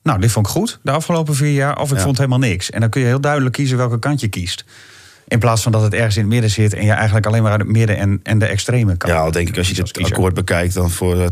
[0.03, 1.79] Nou, dit vond ik goed de afgelopen vier jaar.
[1.79, 2.03] Of ik Ja.
[2.03, 2.69] vond helemaal niks.
[2.69, 4.65] En dan kun je heel duidelijk kiezen welke kant je kiest.
[5.27, 6.73] In plaats van dat het ergens in het midden zit.
[6.73, 9.09] en je eigenlijk alleen maar uit het midden en, en de extreme kan.
[9.09, 10.73] Ja, al denk ik als je dit akkoord bekijkt...
[10.73, 11.27] dan voor eh,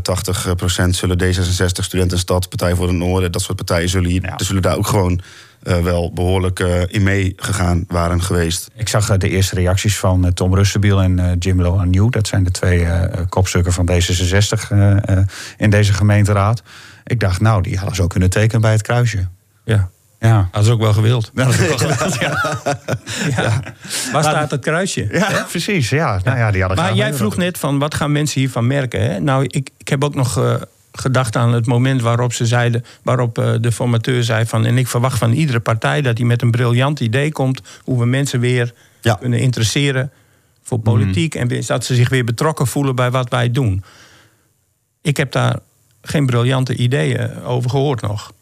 [0.86, 3.32] 80% zullen D66, Studentenstad, Partij voor de Noorden...
[3.32, 4.36] dat soort partijen zullen, hier, Ja.
[4.38, 5.24] er zullen daar ook gewoon eh,
[5.62, 8.70] wel behoorlijk eh, in meegegaan waren geweest.
[8.76, 12.26] Ik zag eh, de eerste reacties van eh, Tom Rustenbiel en eh, Jim Lohan Dat
[12.26, 15.18] zijn de twee eh, eh, kopstukken van D66 eh, eh,
[15.56, 16.62] in deze gemeenteraad.
[17.04, 19.28] Ik dacht, nou, die hadden zo kunnen tekenen bij het kruisje.
[19.64, 19.88] ja,
[20.20, 20.48] Ja.
[20.52, 21.30] dat is ook wel gewild.
[21.34, 22.58] Dat is wel gewild, ja.
[23.36, 23.62] Ja.
[24.12, 25.08] Waar staat het kruisje?
[25.12, 25.88] ja, precies.
[25.88, 26.20] Ja.
[26.24, 29.00] Nou, ja, die hadden Maar jij vroeg net van wat gaan mensen hiervan merken?
[29.02, 29.18] Hè?
[29.20, 30.54] Nou, ik, ik heb ook nog eh,
[30.92, 34.88] gedacht aan het moment waarop ze zeiden, waarop eh, de formateur zei van en ik
[34.88, 38.72] verwacht van iedere partij dat hij met een briljant idee komt hoe we mensen weer
[39.00, 39.14] Ja.
[39.14, 40.10] kunnen interesseren
[40.62, 43.84] voor politiek en dat ze zich weer betrokken voelen bij wat wij doen.
[45.02, 45.58] Ik heb daar
[46.02, 48.32] geen briljante ideeën over gehoord nog.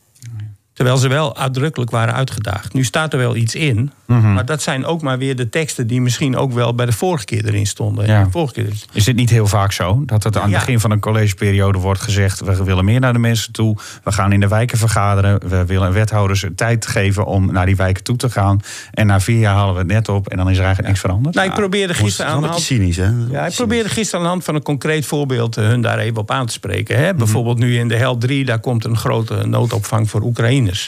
[0.78, 2.72] Terwijl ze wel uitdrukkelijk waren uitgedaagd.
[2.72, 3.92] Nu staat er wel iets in.
[4.06, 4.32] Mhm.
[4.32, 7.24] Maar dat zijn ook maar weer de teksten die misschien ook wel bij de vorige
[7.24, 8.06] keer erin stonden.
[8.06, 8.24] Ja.
[8.24, 8.72] De vorige keer.
[8.92, 10.02] Is het niet heel vaak zo?
[10.06, 10.58] Dat het aan het Ja.
[10.58, 12.40] begin van een collegeperiode wordt gezegd...
[12.40, 13.76] we willen meer naar de mensen toe.
[14.04, 15.48] We gaan in de wijken vergaderen.
[15.48, 18.60] We willen wethouders tijd geven om naar die wijken toe te gaan.
[18.90, 21.00] En na vier jaar halen we het net op en dan is er eigenlijk niks
[21.00, 21.34] veranderd.
[21.34, 22.60] Nou, ik probeerde gisteren aan de hand...
[22.60, 23.10] cynisch, hè?
[23.30, 26.16] Ja, ik probeerde gisteren aan de hand van een concreet voorbeeld eh, hun daar even
[26.18, 26.98] op aan te spreken.
[26.98, 27.14] Hè?
[27.14, 30.20] Bijvoorbeeld nu in de Hel 3, daar komt een grote noodopvang voor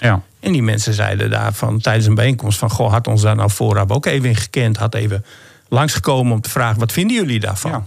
[0.00, 0.22] Ja.
[0.40, 2.70] En die mensen zeiden daar van, tijdens een bijeenkomst van...
[2.70, 4.76] goh, had ons daar nou vooraf ook even in gekend.
[4.76, 5.24] Had even
[5.68, 7.70] langsgekomen om te vragen, wat vinden jullie daarvan?
[7.70, 7.84] Ja.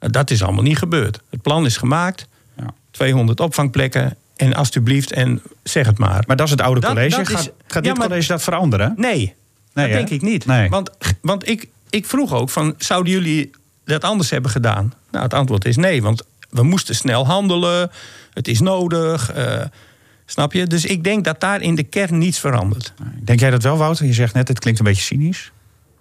[0.00, 1.20] Nou, Dat is allemaal niet gebeurd.
[1.30, 2.64] Het plan is gemaakt, Ja.
[2.90, 4.16] 200 opvangplekken...
[4.36, 6.24] en alsjeblieft, en zeg het maar.
[6.26, 7.16] Maar dat is het oude Dat- college.
[7.16, 8.94] dat is- gaat gaat dit maar- college dat veranderen?
[8.96, 9.34] Nee, Nee,
[9.72, 9.92] dat hè?
[9.92, 10.46] denk ik niet.
[10.46, 10.68] Nee.
[10.68, 13.50] Want, want ik, ik vroeg ook van, zouden jullie
[13.84, 14.92] dat anders hebben gedaan?
[15.10, 17.90] Nou, het antwoord is nee, want we moesten snel handelen.
[18.34, 19.30] Het is nodig.
[19.32, 19.60] eh,
[20.26, 20.66] snap je?
[20.66, 22.92] Dus ik denk dat daar in de kern niets verandert.
[23.24, 24.06] Denk jij dat wel, Wouter?
[24.06, 25.52] Je zegt net, het klinkt een beetje cynisch.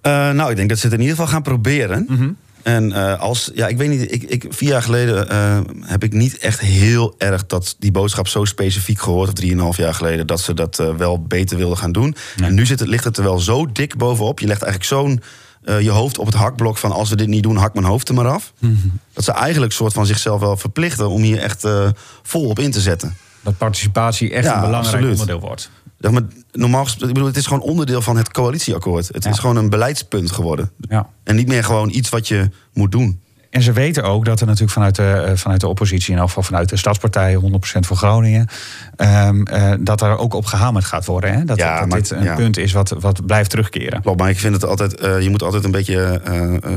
[0.02, 2.06] Eh, nou, ik denk dat ze het in ieder geval gaan proberen.
[2.10, 2.30] Mhm.
[2.64, 6.14] En eh, als, ja, ik weet niet, ik, ik, vier jaar geleden eh, heb ik
[6.14, 10.42] niet echt heel erg dat die boodschap zo specifiek gehoord, of drieënhalf jaar geleden, dat
[10.42, 12.16] ze dat wel beter wilden gaan doen.
[12.44, 14.40] En nu zit het, ligt het er wel zo dik bovenop.
[14.40, 15.22] Je legt eigenlijk zo'n
[15.62, 18.10] eh, je hoofd op het hakblok van als we dit niet doen, hak mijn hoofd
[18.10, 18.54] er maar af.
[18.60, 18.74] Mhm.
[19.14, 21.90] Dat ze eigenlijk soort van zichzelf wel verplichten om hier echt eh,
[22.24, 23.16] vol op in te zetten.
[23.42, 25.12] Dat participatie echt Ja, een belangrijk absoluut.
[25.20, 25.70] onderdeel wordt.
[26.00, 29.08] Zeg maar, normaal gesproken, ik bedoel, het is gewoon onderdeel van het coalitieakkoord.
[29.14, 29.30] Het Ja.
[29.30, 30.72] is gewoon een beleidspunt geworden.
[30.80, 31.08] Ja.
[31.24, 33.20] En niet meer gewoon iets wat je moet doen.
[33.50, 36.44] En ze weten ook dat er natuurlijk vanuit de, eh, vanuit de oppositie, in geval
[36.44, 38.48] vanuit de Stadspartij, 100% voor Groningen,
[38.96, 41.34] ehm, eh, dat er ook op gehamerd gaat worden.
[41.34, 41.44] Hè?
[41.46, 42.36] Dat, Ja, dat maar- dit een ja.
[42.36, 44.02] punt is wat, wat blijft terugkeren.
[44.02, 46.22] Klopt, maar ik vind het altijd, eh, je moet altijd een beetje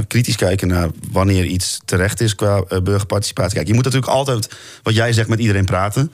[0.09, 3.55] kritisch kijken naar wanneer iets terecht is qua burgerparticipatie.
[3.55, 6.13] Kijk, je moet natuurlijk altijd, wat jij zegt, met iedereen praten.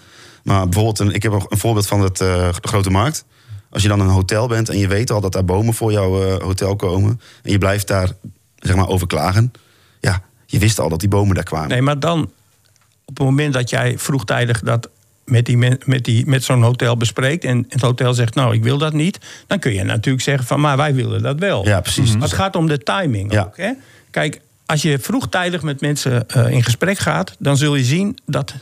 [0.51, 3.25] Maar bijvoorbeeld, een, ik heb een, een voorbeeld van het, eh, de Grote Markt.
[3.71, 6.23] Als je dan een hotel bent en je weet al dat daar bomen voor jouw
[6.23, 7.21] eh, hotel komen.
[7.43, 8.11] En je blijft daar,
[8.57, 9.53] zeg maar, over klagen.
[10.01, 11.69] Ja, je wist al dat die bomen daar kwamen.
[11.69, 12.23] Nee, maar dan
[13.05, 14.89] op het moment dat jij vroegtijdig dat
[15.25, 17.45] met, die met, die, met zo'n hotel bespreekt...
[17.45, 19.19] en het hotel zegt, nou, ik wil dat niet...
[19.47, 21.67] dan kun je natuurlijk zeggen van, maar wij willen dat wel.
[21.67, 22.13] Ja, precies.
[22.13, 23.43] Maar het gaat om de timing Ja.
[23.43, 23.57] ook.
[23.57, 23.73] Hè?
[24.11, 27.37] Kijk, als je vroegtijdig met mensen eh, in gesprek gaat...
[27.39, 28.55] dan zul je zien dat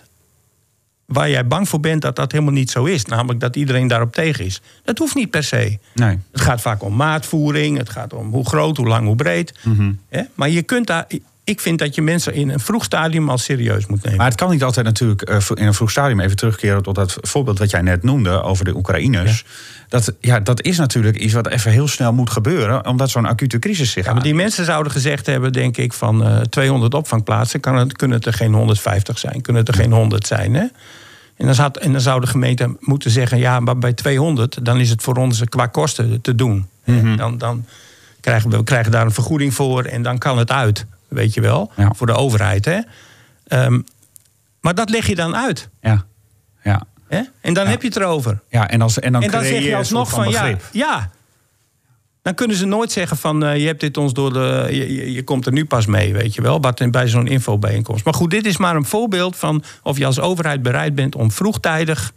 [1.13, 2.03] waar jij bang voor bent...
[2.03, 3.05] dat dat helemaal niet zo is.
[3.05, 4.61] Namelijk dat iedereen daarop tegen is.
[4.85, 5.79] Dat hoeft niet per se.
[5.95, 6.19] Nee.
[6.33, 7.77] Het gaat vaak om maatvoering.
[7.77, 9.55] Het gaat om hoe groot, hoe lang, hoe breed.
[10.09, 10.23] Hè?
[10.35, 11.07] Maar je kunt daar...
[11.49, 14.19] Ik vind dat je mensen in een vroeg stadium al serieus moet nemen.
[14.19, 17.17] Maar het kan niet altijd natuurlijk eh, in een vroeg stadium even terugkeren tot dat
[17.21, 19.45] voorbeeld wat jij net noemde over de Oekraïners.
[19.89, 23.59] Dat, ja, dat is natuurlijk iets wat even heel snel moet gebeuren, omdat zo'n acute
[23.59, 27.61] crisis zich Ja, maar die mensen zouden gezegd hebben, denk ik, van eh 200 opvangplaatsen...
[27.61, 30.55] Kan het, kunnen het er geen 150 zijn, kunnen het er geen 100 zijn.
[30.55, 30.67] Hè?
[31.37, 33.39] En, dan zou, en dan zou de gemeente moeten zeggen...
[33.39, 36.69] ja, maar bij 200, dan is het voor ons qua kosten te doen.
[37.17, 37.65] Dan, dan
[38.21, 40.87] krijgen we, we krijgen daar een vergoeding voor en dan kan het uit.
[41.09, 41.93] Weet je wel, Ja.
[41.95, 42.65] voor de overheid.
[42.65, 42.79] Hè?
[43.47, 43.81] Ehm,
[44.61, 45.69] maar dat leg je dan uit.
[45.81, 46.05] Ja,
[46.63, 46.83] ja.
[47.09, 47.21] Hè?
[47.41, 47.71] En dan Ja.
[47.71, 48.41] heb je het erover.
[48.49, 51.11] ja en, als, en dan, en dan creëer zeg je alsnog soort van, ja, ja.
[52.23, 54.67] Dan kunnen ze nooit zeggen van eh, je hebt dit ons door de.
[54.71, 56.61] Je, je, je komt er nu pas mee, weet je wel.
[56.91, 58.05] Bij zo'n infobijeenkomst.
[58.05, 61.31] Maar goed, dit is maar een voorbeeld van of je als overheid bereid bent om
[61.31, 62.13] vroegtijdig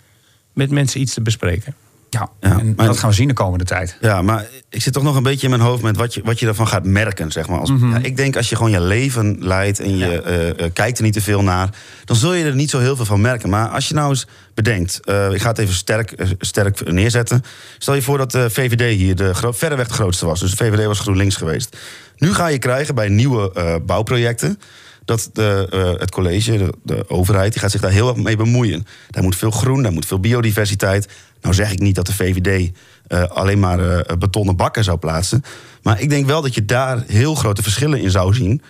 [0.54, 1.76] met mensen iets te bespreken.
[2.14, 3.98] Ja, Ja, en maar- dat gaan we zien de komende tijd.
[4.02, 6.40] Ja, maar ik zit toch nog een beetje in mijn hoofd met wat je, wat
[6.40, 7.32] je ervan gaat merken.
[7.32, 7.60] Zeg maar.
[7.60, 7.90] Als, Mhm.
[7.92, 11.04] ja, ik denk als je gewoon je leven leidt en je eh, eh, kijkt er
[11.04, 11.70] niet te veel naar,
[12.06, 13.50] dan zul je er niet zo heel veel van merken.
[13.50, 17.44] Maar als je nou eens bedenkt, eh, ik ga het even sterk, sterk neerzetten.
[17.78, 20.40] Stel je voor dat de VVD hier de verreweg de grootste was.
[20.40, 21.78] Dus de VVD was GroenLinks geweest.
[22.18, 24.60] Nu ga je krijgen bij nieuwe bouwprojecten.
[25.06, 28.36] Dat de, eh, het college, de, de overheid, die gaat zich daar heel erg mee
[28.36, 28.86] bemoeien.
[29.10, 31.08] Daar moet veel groen, daar moet veel biodiversiteit.
[31.42, 32.72] Nou zeg ik niet dat de VVD
[33.08, 35.44] eh, alleen maar eh, betonnen bakken zou plaatsen.
[35.82, 38.62] Maar ik denk wel dat je daar heel grote verschillen in zou zien.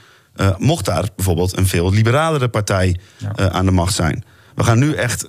[0.58, 3.00] mocht daar bijvoorbeeld een veel liberalere partij
[3.36, 4.24] aan de macht zijn.
[4.56, 5.28] We gaan nu echt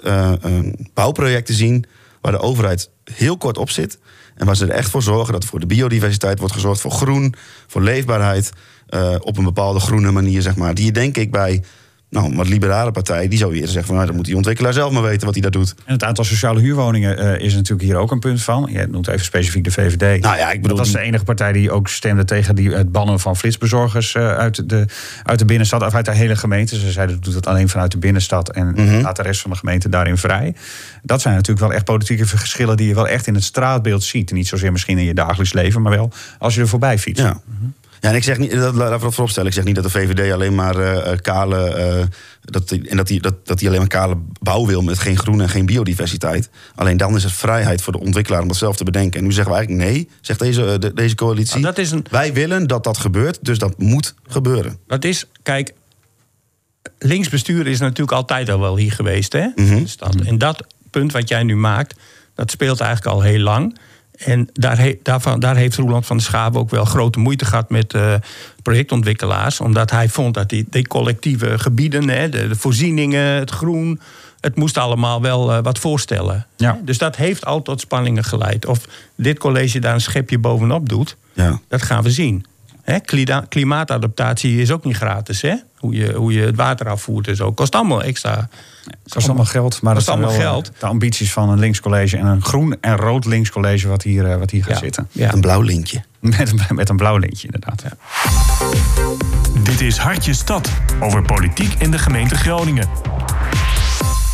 [0.94, 1.84] bouwprojecten zien
[2.20, 3.98] waar de overheid heel kort op zit.
[4.34, 7.34] En waar ze er echt voor zorgen dat voor de biodiversiteit wordt gezorgd, voor groen,
[7.66, 8.52] voor leefbaarheid.
[8.92, 10.74] Eh, op een bepaalde groene manier, zeg maar.
[10.74, 11.62] Die je denk ik bij
[12.10, 14.72] nou, een wat liberale partij, die zou eerder zeggen van nou, dan moet die ontwikkelaar
[14.72, 15.74] zelf maar weten wat hij daar doet.
[15.84, 18.68] En het aantal sociale huurwoningen eh, is natuurlijk hier ook een punt van.
[18.72, 20.22] Je noemt even specifiek de VVD.
[20.22, 22.92] Nou ja, ik bedoel, dat was de enige partij die ook stemde tegen die, het
[22.92, 24.86] bannen van flitsbezorgers eh, uit, de,
[25.22, 26.78] uit de binnenstad, of uit de hele gemeente.
[26.78, 29.00] Ze zeiden doet het alleen vanuit de binnenstad en Mhm.
[29.00, 30.54] laat de rest van de gemeente daarin vrij.
[31.02, 34.32] Dat zijn natuurlijk wel echt politieke verschillen die je wel echt in het straatbeeld ziet.
[34.32, 37.22] Niet zozeer misschien in je dagelijks leven, maar wel als je er voorbij fietst.
[37.24, 37.40] Ja.
[38.02, 40.32] Ja, en ik zeg niet, dat, laat ik vooropstellen, ik zeg niet dat de VVD
[40.32, 41.64] alleen maar eh, eh, kale.
[41.74, 42.04] eh,
[42.40, 45.40] dat, en dat die, dat, dat die alleen maar kale bouw wil met geen groen
[45.40, 46.50] en geen biodiversiteit.
[46.74, 49.18] Alleen dan is het vrijheid voor de ontwikkelaar om dat zelf te bedenken.
[49.20, 51.52] En nu zeggen we eigenlijk nee, zegt deze, de- deze coalitie.
[51.60, 54.76] Nou, dat is een- Wij willen dat dat gebeurt, dus dat moet gebeuren.
[54.86, 55.72] Dat is, kijk,
[56.98, 59.46] linksbestuur is natuurlijk altijd al wel hier geweest, hè?
[59.84, 60.14] Stad.
[60.20, 61.94] En dat punt wat jij nu maakt,
[62.34, 63.78] dat speelt eigenlijk al heel lang.
[64.12, 67.70] En daar, he- daarvan, daar heeft Roeland van der Schaven ook wel grote moeite gehad
[67.70, 68.14] met eh,
[68.62, 69.60] projectontwikkelaars.
[69.60, 74.00] Omdat hij vond dat die, die collectieve gebieden, hè, de, de voorzieningen, het groen,
[74.40, 76.46] het moest allemaal wel eh, wat voorstellen.
[76.56, 76.80] Ja.
[76.84, 78.66] Dus dat heeft al tot spanningen geleid.
[78.66, 78.78] Of
[79.16, 81.60] dit college daar een schepje bovenop doet, Ja.
[81.68, 82.44] dat gaan we zien.
[82.82, 82.98] Hè,
[83.48, 85.42] klimaatadaptatie is ook niet gratis.
[85.42, 85.54] Hè?
[85.78, 87.52] Hoe, je, hoe je het water afvoert en zo.
[87.52, 88.48] Kost allemaal extra.
[88.84, 90.70] Het kost allemaal geld, maar dat Kost zijn allemaal geld.
[90.74, 94.36] eh, de ambities van een linkscollege en een groen en rood linkscollege wat hier, eh,
[94.38, 94.78] wat hier gaat Ja.
[94.78, 95.08] zitten.
[95.12, 95.32] Ja.
[95.32, 96.02] Een blauw lintje.
[96.20, 97.82] Met, een- met een blauw lintje, inderdaad.
[99.62, 102.88] Dit is Hartje Stad over politiek in de gemeente Groningen.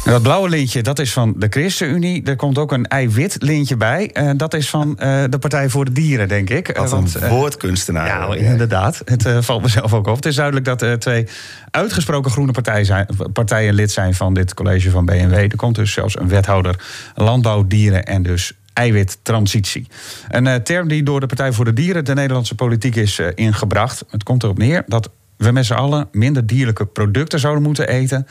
[0.09, 2.23] En dat blauwe lintje, dat is van de ChristenUnie.
[2.23, 4.11] Er komt ook een eiwit lintje bij.
[4.15, 6.77] Uh, dat is van uh, de Partij voor de Dieren, denk ik.
[6.77, 8.07] Wat een uh, woordkunstenaar.
[8.07, 9.03] Ja, inderdaad.
[9.05, 10.17] Het valt mezelf ook op.
[10.17, 11.27] Het is duidelijk dat er twee
[11.71, 15.33] uitgesproken groene partijen, zijn, partijen lid zijn van dit college van BNW.
[15.33, 19.87] Er komt dus zelfs een wethouder landbouw, dieren en dus eiwittransitie.
[20.29, 24.05] Een term die door de Partij voor de Dieren de Nederlandse politiek is ingebracht.
[24.11, 28.27] Het komt erop neer dat we met z'n allen minder dierlijke producten zouden moeten eten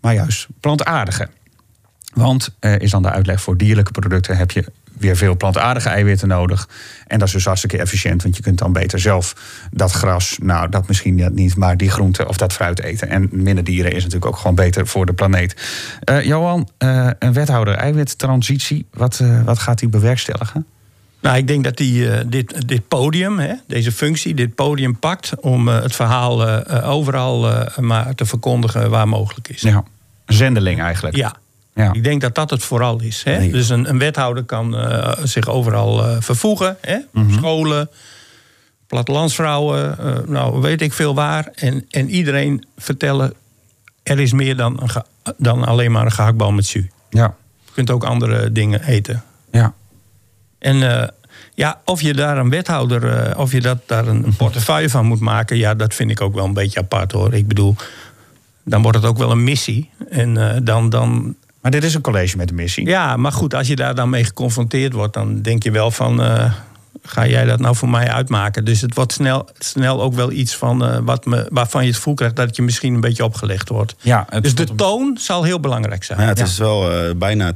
[0.00, 1.28] maar juist plantaardige.
[2.14, 4.64] Want is dan de uitleg voor dierlijke producten heb je
[4.98, 6.68] weer veel plantaardige eiwitten nodig.
[7.06, 9.34] En dat is dus hartstikke efficiënt, want je kunt dan beter zelf
[9.70, 13.08] dat gras, nou dat misschien niet, maar die groenten of dat fruit eten.
[13.08, 15.56] En minder dieren is natuurlijk ook gewoon beter voor de planeet.
[16.10, 20.66] Uh, Johan, uh, een wethouder eiwittransitie, wat, wat gaat hij bewerkstelligen?
[21.20, 25.68] Nou, ik denk dat hij dit, dit podium, hè, deze functie, dit podium pakt om
[25.68, 29.60] het verhaal overal maar te verkondigen waar mogelijk is.
[29.60, 29.84] Ja,
[30.26, 31.16] zendeling eigenlijk.
[31.16, 31.34] Ja.
[31.74, 31.92] ja.
[31.92, 33.22] Ik denk dat dat het vooral is.
[33.22, 33.50] Hè?
[33.50, 34.76] Dus een, een, wethouder kan
[35.22, 36.76] zich overal vervoegen.
[36.80, 36.98] Hè?
[37.12, 37.90] Mm Scholen,
[38.86, 41.48] plattelandsvrouwen, nou weet ik veel waar.
[41.54, 43.34] En, en iedereen vertellen,
[44.02, 45.02] er is meer dan, een
[45.36, 46.90] dan alleen maar een gehaktbal met su.
[47.10, 47.34] Ja.
[47.64, 49.24] Je kunt ook andere dingen eten.
[49.50, 49.74] Ja.
[50.58, 51.04] En uh,
[51.54, 55.20] ja, of je daar een wethouder, uh, of je dat, daar een portefeuille van moet
[55.20, 57.34] maken, ja, dat vind ik ook wel een beetje apart hoor.
[57.34, 57.76] Ik bedoel,
[58.64, 59.90] dan wordt het ook wel een missie.
[60.10, 61.34] En uh, dan, dan.
[61.60, 62.86] Maar dit is een college met een missie.
[62.86, 66.20] Ja, maar goed, als je daar dan mee geconfronteerd wordt, dan denk je wel van
[67.02, 68.64] ga jij dat nou voor mij uitmaken?
[68.64, 71.96] Dus het wordt snel, snel ook wel iets van, uh, wat me, waarvan je het
[71.96, 73.94] gevoel krijgt dat het je misschien een beetje opgelegd wordt.
[74.00, 76.20] Ja, dus de toon zal heel belangrijk zijn.
[76.20, 77.54] Ja, het is wel uh, bijna 10%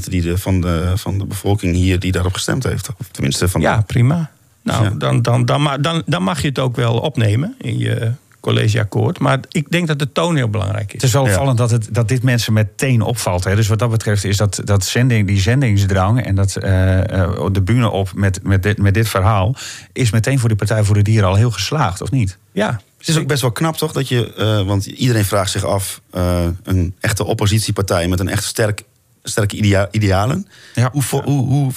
[0.00, 2.88] die de, van, de, van de bevolking hier die daarop gestemd heeft.
[2.98, 4.30] Of tenminste van ja, prima.
[4.62, 4.90] Nou, ja.
[4.90, 8.12] dan, dan, dan, dan, dan mag je het ook wel opnemen in je
[8.46, 9.18] collegeakkoord.
[9.18, 10.92] Maar ik denk dat de toon heel belangrijk is.
[10.92, 13.44] Het is wel opvallend dat, het, dat dit mensen meteen opvalt.
[13.44, 13.56] Hè.
[13.56, 16.62] Dus wat dat betreft is dat, dat zending, die zendingsdrang en dat, uh,
[17.52, 19.54] de bühne op met, met, dit, met dit verhaal...
[19.92, 22.38] is meteen voor de Partij voor de Dieren al heel geslaagd, of niet?
[22.52, 23.92] Ja, het is ook best wel knap, toch?
[23.92, 28.44] Dat je, uh, want iedereen vraagt zich af: uh, een echte oppositiepartij met een echt
[28.44, 28.82] sterk,
[29.22, 30.46] sterke idea idealen.
[30.74, 30.90] Ja.
[30.92, 31.72] Hoe, hoe, hoe,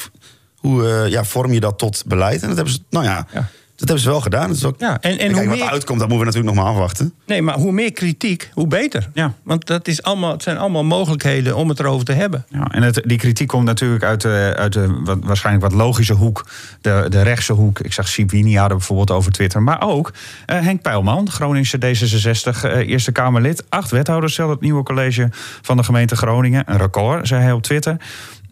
[0.56, 2.42] hoe uh, ja, vorm je dat tot beleid?
[2.42, 3.50] En dat hebben ze, nou ja, ja.
[3.80, 4.48] Dat hebben ze wel gedaan.
[4.48, 5.64] Dat is ook, ja, en, en kijk, hoe wat meer...
[5.64, 7.14] er uitkomt, dat moeten we natuurlijk nog maar afwachten.
[7.26, 9.10] Nee, maar hoe meer kritiek, hoe beter.
[9.14, 9.34] Ja.
[9.44, 12.46] Want dat is allemaal, het zijn allemaal mogelijkheden om het erover te hebben.
[12.50, 16.14] Ja, en het, die kritiek komt natuurlijk uit de, uit de wat, waarschijnlijk wat logische
[16.14, 16.46] hoek.
[16.82, 17.80] De, de rechtse hoek.
[17.80, 19.62] Ik zag Sibini hadden bijvoorbeeld over Twitter.
[19.62, 20.14] Maar ook
[20.48, 23.64] uh, Henk Pijlman, Groningse D66, uh, Eerste Kamerlid.
[23.70, 25.30] Acht wethouders stelt het nieuwe college
[25.62, 26.64] van de gemeente Groningen.
[26.66, 27.98] Een record, zei hij op Twitter.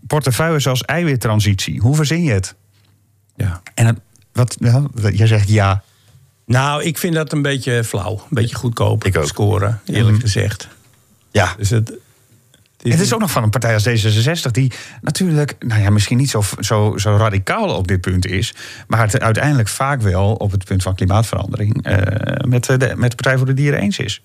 [0.08, 1.80] Portefeuille als eiwittransitie.
[1.80, 2.56] Hoe verzin je het?
[3.36, 3.62] Ja.
[3.74, 4.00] En het,
[4.38, 5.84] wat, ja, jij zegt ja.
[6.46, 8.14] Nou, ik vind dat een beetje flauw.
[8.14, 9.28] Een beetje goedkoop Ik ook.
[9.28, 10.22] scoren, eerlijk mm.
[10.22, 10.68] gezegd.
[11.32, 11.56] Ja.
[11.58, 12.00] Dus het, het,
[12.82, 14.52] is, het is ook nog van een partij als D66...
[14.52, 14.72] die
[15.02, 18.54] natuurlijk, nou ja, misschien niet zo, zo, zo radicaal op dit punt is...
[18.88, 21.88] maar het uiteindelijk vaak wel op het punt van klimaatverandering...
[21.88, 21.98] Uh,
[22.48, 24.24] met, de, met de Partij voor de Dieren eens is.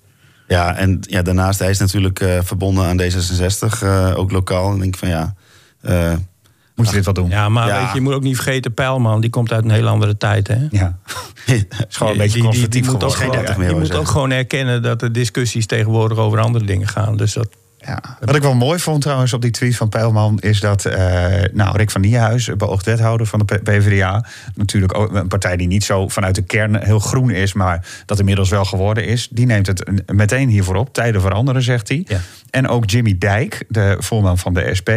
[0.49, 4.73] Ja, en ja, daarnaast, hij is natuurlijk uh, verbonden aan D66, uh, ook lokaal.
[4.73, 5.35] En denk ik van ja...
[6.75, 7.29] Moet je dit wel doen?
[7.29, 7.79] Ja, maar Ja.
[7.79, 10.49] Weet je, je moet ook niet vergeten, Pijlman, die komt uit een hele andere tijd.
[10.49, 10.57] Hè?
[10.71, 10.99] Ja.
[11.47, 13.31] is gewoon een beetje Die- die- die conservatief moet ook Geen geworden.
[13.39, 16.89] 30 gewoon- meer, Je moet ook gewoon erkennen dat de discussies tegenwoordig over andere dingen
[16.89, 17.17] gaan.
[17.17, 17.49] Dus dat,
[17.87, 18.03] Ja.
[18.21, 20.39] Wat ik wel mooi vond trouwens op die tweet van Pijlman...
[20.41, 24.25] is dat eh, nou, Rick van Nierhuis, beoogd wethouder van de PvdA...
[24.55, 27.53] natuurlijk ook een partij die niet zo vanuit de kern heel groen is...
[27.53, 29.29] maar dat inmiddels wel geworden is...
[29.31, 30.95] die neemt het een- meteen hiervoor op.
[30.95, 32.05] Tijden veranderen, zegt hij.
[32.07, 32.21] Ja.
[32.51, 34.91] En ook Jimmy Dijk, de voorman van de SP...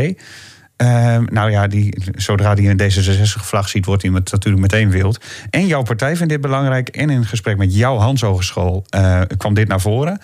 [0.75, 5.25] eh, nou ja, die, zodra hij een D66-vlag ziet, wordt hij met, natuurlijk meteen wild.
[5.49, 6.89] En jouw partij vindt dit belangrijk.
[6.89, 10.19] En in gesprek met jouw Hans Hogeschool eh, kwam dit naar voren.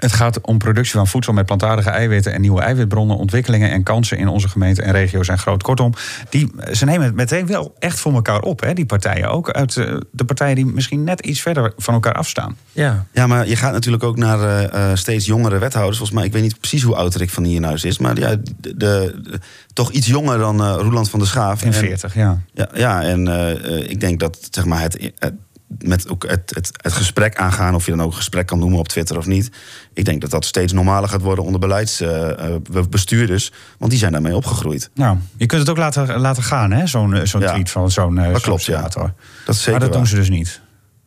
[0.00, 3.16] Het gaat om productie van voedsel met plantaardige eiwitten en nieuwe eiwitbronnen.
[3.16, 5.62] Ontwikkelingen en kansen in onze gemeente en regio zijn groot.
[5.62, 5.92] Kortom,
[6.28, 9.28] die, ze nemen het meteen wel echt voor elkaar op, hè, die partijen.
[9.30, 12.56] Ook uit eh, de partijen die misschien net iets verder van elkaar afstaan.
[12.72, 13.06] ja.
[13.12, 15.96] Ja, maar je gaat natuurlijk ook naar eh, eh, steeds jongere wethouders.
[15.98, 17.98] Volgens mij, ik weet niet precies hoe oud Rick van Nierhuis is.
[17.98, 19.38] Maar ja, de, de-
[19.72, 21.60] toch iets jonger dan eh Roeland van der Schaaf.
[21.62, 22.38] In En- 40, ja.
[22.54, 25.32] Ja, ja en eh, eh, ik denk dat zeg maar, het, het,
[25.78, 28.78] met ook het, het, het gesprek aangaan, of je dan ook een gesprek kan noemen
[28.78, 29.50] op Twitter of niet.
[29.94, 33.52] Ik denk dat dat steeds normaler gaat worden onder beleidsbestuurders.
[33.78, 34.90] want die zijn daarmee opgegroeid.
[34.94, 37.52] Nou, je kunt het ook laten, laten gaan, hè, zo'n eh, zo'n Ja.
[37.52, 38.80] tweet van zo'n eh, Dat klopt, ja.
[38.80, 39.12] Dat
[39.46, 40.60] is zeker Maar dat doen ze dus niet.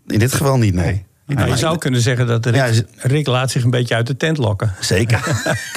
[0.07, 0.85] In dit geval niet, nee.
[0.85, 1.05] Nee.
[1.25, 4.07] Nou, je zou kunnen zeggen dat Rick, Ja, is- Rick laat zich een beetje uit
[4.07, 4.73] de tent lokken.
[4.79, 5.19] Zeker.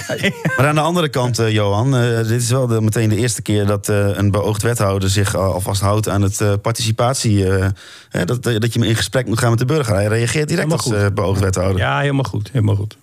[0.57, 3.43] maar aan de andere kant, eh, Johan, eh, dit is wel de, meteen de eerste
[3.43, 7.45] keer dat eh, een beoogd wethouder zich al- alvast houdt aan het participatie.
[8.11, 9.95] hè, dat, dat je in gesprek moet gaan met de burger.
[9.95, 11.79] Hij reageert direct als beoogd wethouder.
[11.79, 12.49] Ja, helemaal goed.
[12.53, 12.97] Helemaal goed.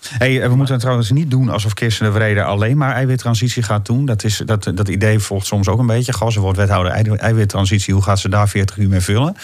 [0.00, 3.86] Hey, we moeten het trouwens niet doen alsof Kirsten de Vrede alleen maar eiwittransitie gaat
[3.86, 4.04] doen.
[4.04, 6.12] Dat, is, dat, dat idee volgt soms ook een beetje.
[6.28, 7.94] Ze wordt wethouder ei- eiwittransitie.
[7.94, 9.36] Hoe gaat ze daar 40 uur mee vullen?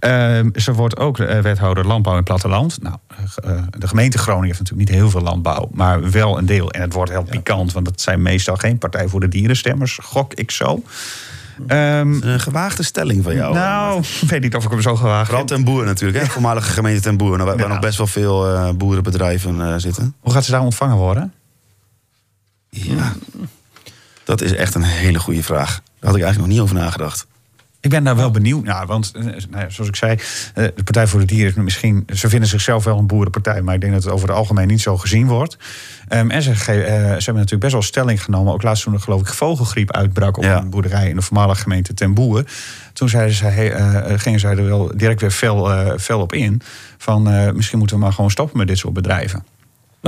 [0.00, 2.82] Ehm, ze wordt ook eh, wethouder landbouw en platteland.
[2.82, 6.46] Nou, eh, eh, de gemeente Groningen heeft natuurlijk niet heel veel landbouw, maar wel een
[6.46, 6.70] deel.
[6.70, 10.34] En het wordt heel pikant, want dat zijn meestal geen Partij voor de Dierenstemmers, gok
[10.34, 10.82] ik zo.
[11.66, 13.54] Ehm, Een gewaagde stelling van jou.
[13.54, 15.46] nou, ik weet niet of ik hem zo gewaagd heb.
[15.46, 16.30] ten Boer natuurlijk, hè?
[16.30, 17.36] voormalige gemeente ten Boer.
[17.36, 17.66] Nou, waar, Ja.
[17.66, 20.14] nog best wel veel eh, boerenbedrijven eh, zitten.
[20.20, 21.32] Hoe gaat ze daar ontvangen worden?
[22.70, 23.12] Ja,
[24.24, 25.68] dat is echt een hele goede vraag.
[25.74, 27.26] Daar had ik eigenlijk nog niet over nagedacht.
[27.80, 30.12] Ik ben daar wel benieuwd naar, want eh, nou ja, zoals ik zei,
[30.54, 33.74] eh, de Partij voor de Dieren is misschien, ze vinden zichzelf wel een boerenpartij, maar
[33.74, 35.56] ik denk dat het over het algemeen niet zo gezien wordt.
[36.08, 39.00] Ehm, en ze, eh, ze hebben natuurlijk best wel stelling genomen, ook laatst toen er
[39.00, 40.58] geloof ik vogelgriep uitbrak op Ja.
[40.58, 42.44] een boerderij in de voormalige gemeente Ten Boer.
[42.92, 46.60] Toen zeiden ze, eh, gingen zij er wel direct weer fel, fel op in,
[46.98, 47.22] van
[47.56, 49.44] misschien moeten we maar gewoon stoppen met dit soort bedrijven.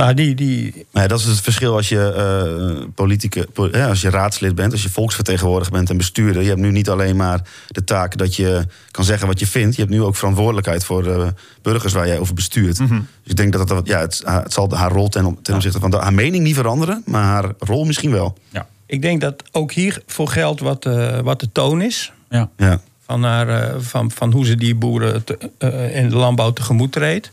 [0.01, 4.01] Nou, die, die, ja, dat is het verschil als je, eh politieke, po- ja, als
[4.01, 6.41] je raadslid bent, als je volksvertegenwoordiger bent en bestuurder.
[6.41, 9.75] Je hebt nu niet alleen maar de taak dat je kan zeggen wat je vindt.
[9.75, 12.77] Je hebt nu ook verantwoordelijkheid voor de burgers waar jij over bestuurt.
[12.77, 12.87] Dus
[13.23, 15.97] ik denk dat het, ja, het, het zal haar rol ten, ten opzichte van de,
[15.97, 18.37] haar mening niet veranderen, maar haar rol misschien wel.
[18.49, 18.67] Ja.
[18.85, 22.11] ik denk dat ook hiervoor geldt wat, eh, wat de toon is.
[22.29, 22.49] Ja.
[22.57, 22.81] Ja.
[23.05, 26.91] Van, haar, eh, van, van hoe ze die boeren te, eh, in de landbouw tegemoet
[26.91, 27.31] treedt.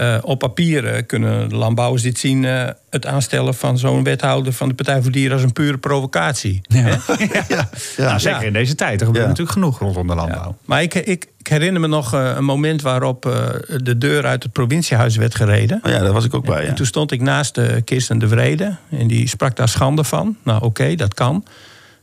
[0.00, 2.44] Eh, op papier eh, kunnen de landbouwers dit zien...
[2.44, 5.32] eh, het aanstellen van zo'n wethouder van de Partij voor Dieren...
[5.32, 6.60] als een pure provocatie.
[6.62, 6.78] Ja.
[6.78, 6.90] Hè?
[7.56, 7.68] Ja.
[7.96, 8.46] Nou, zeker Ja.
[8.46, 9.00] in deze tijd.
[9.00, 9.28] Er gebeurt Ja.
[9.30, 10.48] natuurlijk genoeg rondom de landbouw.
[10.48, 10.54] Ja.
[10.64, 13.48] Maar ik, ik, ik herinner me nog eh, een moment waarop eh,
[13.82, 15.80] de deur uit het provinciehuis werd gereden.
[15.82, 16.60] Oh ja, daar was ik ook bij.
[16.60, 16.72] En Ja.
[16.72, 18.76] toen stond ik naast uh, Kirsten de Vrede.
[18.90, 20.36] En die sprak daar schande van.
[20.44, 21.44] Nou, oké, dat kan.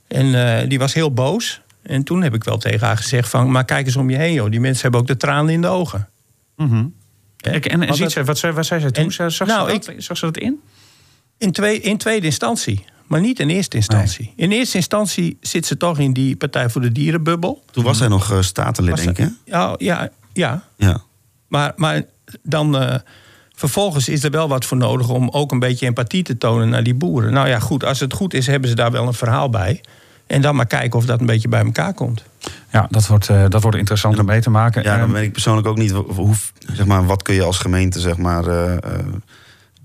[0.07, 1.61] En eh, die was heel boos.
[1.83, 3.51] En toen heb ik wel tegen haar gezegd van...
[3.51, 4.49] maar kijk eens om je heen, joh.
[4.51, 6.07] Die mensen hebben ook de tranen in de ogen.
[6.57, 6.65] Ik-
[7.51, 9.03] en en ziet ze, wat, zei- wat zei zij toen?
[9.03, 10.59] En- Zag, zag nou, ze dat, zag ze dat in?
[11.37, 12.85] In, twee, in tweede instantie.
[13.07, 14.33] Maar niet in eerste instantie.
[14.35, 17.63] In eerste instantie zit ze toch in die Partij voor de Dierenbubbel.
[17.71, 19.23] Toen was hij nog eh, statenlid, Was denk ik.
[19.25, 19.57] hè?
[19.57, 20.63] Ja, ja, ja.
[20.77, 21.01] Ja.
[21.47, 22.03] Maar, maar
[22.43, 22.95] dan eh,
[23.55, 26.83] vervolgens is er wel wat voor nodig om ook een beetje empathie te tonen naar
[26.83, 27.33] die boeren.
[27.33, 29.81] Nou ja, goed, als het goed is, hebben ze daar wel een verhaal bij.
[30.27, 32.23] En dan maar kijken of dat een beetje bij elkaar komt.
[32.71, 34.83] Ja, dat wordt, eh, dat wordt interessant om mee te maken.
[34.83, 36.35] Ja, dan weet ik persoonlijk ook niet hoe,
[36.73, 38.79] zeg maar, wat kun je als gemeente zeg maar, eh, eh,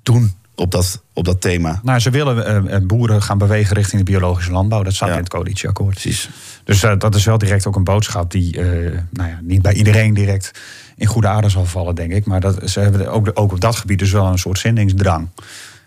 [0.02, 1.80] doen op dat, op dat thema.
[1.82, 4.82] nou, ze willen boeren gaan bewegen richting de biologische landbouw.
[4.82, 5.14] Dat staat Ja.
[5.14, 5.90] in het coalitieakkoord.
[5.90, 6.30] Precies.
[6.64, 9.72] Dus eh, dat is wel direct ook een boodschap die eh, nou ja, niet bij
[9.72, 10.50] iedereen direct
[10.96, 12.24] in goede aarde zal vallen, denk ik.
[12.26, 15.28] Maar dat, ze hebben ook, ook op dat gebied dus wel een soort zendingsdrang.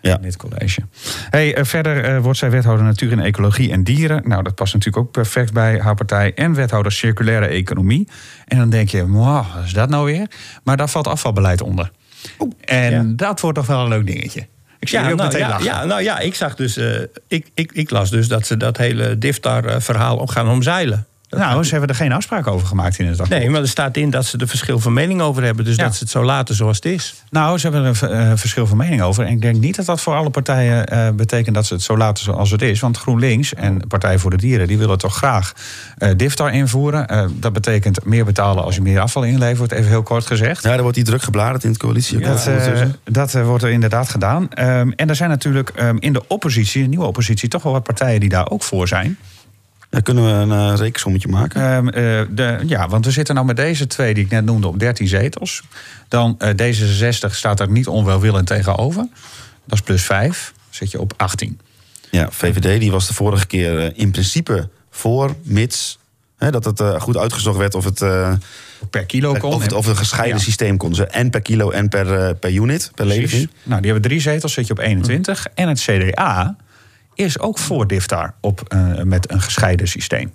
[0.00, 0.16] Ja.
[0.16, 0.80] In dit college.
[1.30, 4.22] Hey, eh, verder eh, wordt zij wethouder natuur en ecologie en dieren.
[4.28, 6.34] Nou, dat past natuurlijk ook perfect bij haar partij.
[6.34, 8.08] En wethouder circulaire economie.
[8.44, 10.26] En dan denk je, wow, wat is dat nou weer?
[10.64, 11.90] Maar daar valt afvalbeleid onder.
[12.64, 13.02] En Ja.
[13.16, 14.46] dat wordt toch wel een leuk dingetje.
[14.78, 15.64] Ik zie jullie ook nou, meteen ja, lachen.
[15.64, 16.76] ja, nou ja, ik zag dus.
[16.76, 21.06] eh, ik, ik, ik las dus dat ze dat hele Diftar-verhaal op gaan omzeilen.
[21.36, 23.40] Nou, ze hebben er geen afspraak over gemaakt in het akkoord.
[23.40, 25.64] Nee, maar er staat in dat ze er verschil van mening over hebben.
[25.64, 25.84] Dus Ja.
[25.84, 27.14] dat ze het zo laten zoals het is.
[27.30, 29.24] Nou, ze hebben er een eh, verschil van mening over.
[29.24, 31.96] En ik denk niet dat dat voor alle partijen eh, betekent dat ze het zo
[31.96, 32.80] laten zoals het is.
[32.80, 35.52] Want GroenLinks en Partij voor de Dieren die willen toch graag
[35.98, 37.06] eh DIFTAR invoeren.
[37.08, 40.62] Eh, dat betekent meer betalen als je meer afval inlevert, even heel kort gezegd.
[40.62, 42.18] Ja, daar wordt die druk gebladerd in het coalitie.
[42.18, 42.48] Dat,
[43.04, 44.50] dat wordt er inderdaad gedaan.
[44.52, 47.82] Ehm, en er zijn natuurlijk ehm, in de oppositie, de nieuwe oppositie, toch wel wat
[47.82, 49.18] partijen die daar ook voor zijn.
[49.96, 51.62] Daar kunnen we een eh, rekensommetje maken.
[51.62, 54.66] Ehm, eh, de, ja, want we zitten nou met deze twee die ik net noemde
[54.66, 55.62] op 13 zetels.
[56.08, 59.08] Dan eh, D66 staat er niet onwelwillend tegenover.
[59.64, 60.52] Dat is plus 5.
[60.70, 61.60] zit je op 18.
[62.10, 65.98] Ja, VVD die was de vorige keer in principe voor, mits
[66.38, 67.98] hè, dat het goed uitgezocht werd of het,
[68.90, 69.52] Per kilo kon.
[69.52, 70.42] of het, of een gescheiden Ja.
[70.42, 70.94] systeem kon.
[70.94, 73.50] Ze en per kilo en per, per unit, per levering.
[73.62, 75.46] Nou, die hebben drie zetels, zit je op 21.
[75.54, 76.56] En het CDA
[77.16, 80.32] is ook voor DIFTAR op, eh, met een gescheiden systeem.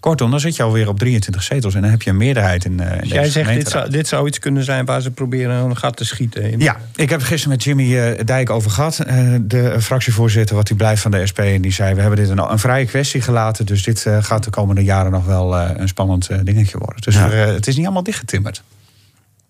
[0.00, 2.80] Kortom, dan zit je alweer op 23 zetels en dan heb je een meerderheid in,
[2.80, 5.54] eh in Dus jij zegt, dit zou, dit zou iets kunnen zijn waar ze proberen
[5.56, 6.50] een gat te schieten.
[6.50, 6.60] in.
[6.60, 8.98] Ja, ik heb het gisteren met Jimmy eh, Dijk over gehad.
[8.98, 11.38] eh, de fractievoorzitter, wat hij blijft van de SP.
[11.38, 13.66] En die zei, we hebben dit een, een vrije kwestie gelaten.
[13.66, 17.00] Dus dit gaat de komende jaren nog wel een spannend dingetje worden.
[17.00, 17.30] Dus Ja.
[17.30, 18.62] er, het is niet allemaal dichtgetimmerd.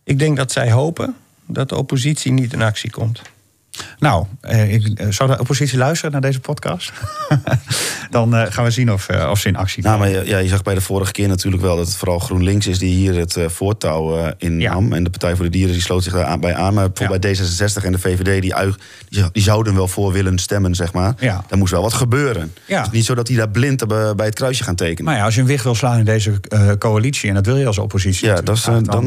[0.05, 1.15] Ik denk dat zij hopen
[1.47, 3.23] dat de oppositie niet in actie komt.
[3.99, 6.93] Nou, eh, ik, eh, zou de oppositie luisteren naar deze podcast?
[8.11, 10.13] dan eh, gaan we zien of, of ze in actie Nou, komen.
[10.13, 12.67] maar je, ja, je zag bij de vorige keer natuurlijk wel dat het vooral GroenLinks
[12.67, 14.93] is die hier het voortouw eh, innam.
[14.93, 16.75] En de Partij voor de Dieren die sloot zich daarbij aan.
[16.75, 18.55] Maar bijvoorbeeld bij D66 en de VVD, die,
[19.09, 21.15] die, die zouden wel voor willen stemmen, zeg maar.
[21.19, 21.45] Ja.
[21.49, 22.53] Daar moest wel wat gebeuren.
[22.67, 22.77] Ja.
[22.77, 25.05] Het is niet zo dat die daar blind bij het kruisje gaan tekenen.
[25.05, 26.41] Maar ja, als je een wicht wil slaan in deze
[26.79, 28.27] coalitie, en dat wil je als oppositie.
[28.27, 29.07] Ja, dat is, dan,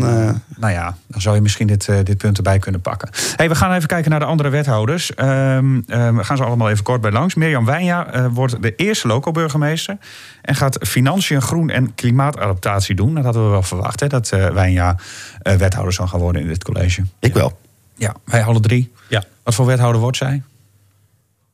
[0.58, 3.10] nou ja, dan zou je misschien dit, dit punt erbij kunnen pakken.
[3.36, 5.14] Hey, we gaan even kijken naar de andere wethouders.
[5.16, 7.36] Ehm, ehm, we gaan ze allemaal even kort bij langs.
[7.36, 9.98] Mirjam Wijnja eh, wordt de eerste loco-burgemeester.
[10.42, 13.16] En gaat financiën, groen en klimaatadaptatie doen.
[13.16, 14.96] Dat hadden we wel verwacht, hè, dat eh Wijnja
[15.42, 17.04] eh, wethouder zou gaan worden in dit college.
[17.20, 17.60] Ik wel.
[17.96, 18.92] Ja, wij alle drie.
[19.10, 19.24] Ja.
[19.44, 20.42] Wat voor wethouder wordt zij?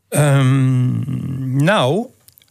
[0.09, 2.05] Ehm, nou,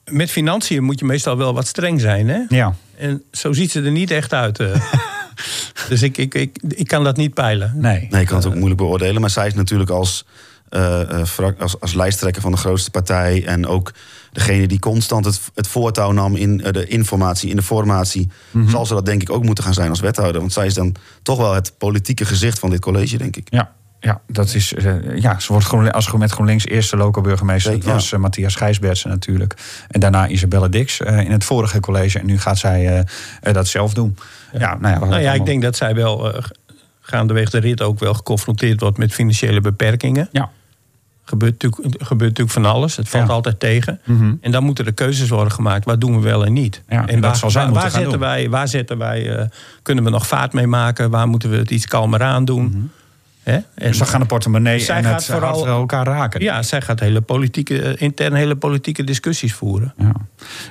[0.04, 2.40] met financiën moet je meestal wel wat streng zijn, hè?
[2.48, 2.74] Ja.
[2.96, 4.60] En zo ziet ze er niet echt uit.
[4.60, 4.74] eh.
[5.88, 7.72] dus ik, ik, ik, ik kan dat niet peilen.
[7.76, 8.06] Nee.
[8.10, 9.20] Nee, ik kan het ook moeilijk beoordelen.
[9.20, 10.26] Maar zij is natuurlijk als,
[10.68, 13.44] eh, eh, als, als lijsttrekker van de grootste partij...
[13.46, 13.92] en ook
[14.32, 18.28] degene die constant het, het voortouw nam in eh, de informatie, in de formatie...
[18.50, 18.68] Mhm.
[18.68, 20.40] zal ze dat denk ik ook moeten gaan zijn als wethouder.
[20.40, 23.46] Want zij is dan toch wel het politieke gezicht van dit college, denk ik.
[23.50, 23.72] Ja,
[24.04, 27.70] ja, dat is, eh, ja ze wordt Groen, als met GroenLinks eerste loco-burgemeester.
[27.72, 29.54] Dat Zeker, was eh, Matthias Gijsbertsen natuurlijk.
[29.88, 32.18] En daarna Isabelle Dix eh, in het vorige college.
[32.18, 33.04] En nu gaat zij
[33.52, 34.16] dat zelf doen.
[34.58, 36.32] Ja, nou ja, Nou ja, ik allemaal- denk dat zij wel
[37.00, 40.28] gaandeweg de rit ook wel geconfronteerd wordt met financiële beperkingen.
[40.32, 40.50] Ja.
[41.24, 42.96] Gebeurt natuurlijk, gebeurt natuurlijk van alles.
[42.96, 43.32] Het valt Ja.
[43.32, 44.00] altijd tegen.
[44.04, 44.34] Mhm.
[44.40, 45.84] En dan moeten er keuzes worden gemaakt.
[45.84, 46.82] Wat doen we wel en niet?
[46.88, 48.20] Ja, en en dat waar, zal waar, waar zetten doen.
[48.20, 49.48] wij, waar zetten wij,
[49.82, 51.10] kunnen we nog vaart mee maken?
[51.10, 52.90] Waar moeten we het iets kalmer aan doen?
[53.44, 53.52] Hè?
[53.52, 53.64] En.
[53.74, 56.40] Dus dan gaan de portemonnee Zij en het vooral- elkaar raken.
[56.42, 59.94] ja, zij gaat hele politieke, eh, intern hele politieke discussies voeren.
[59.96, 60.12] Ja.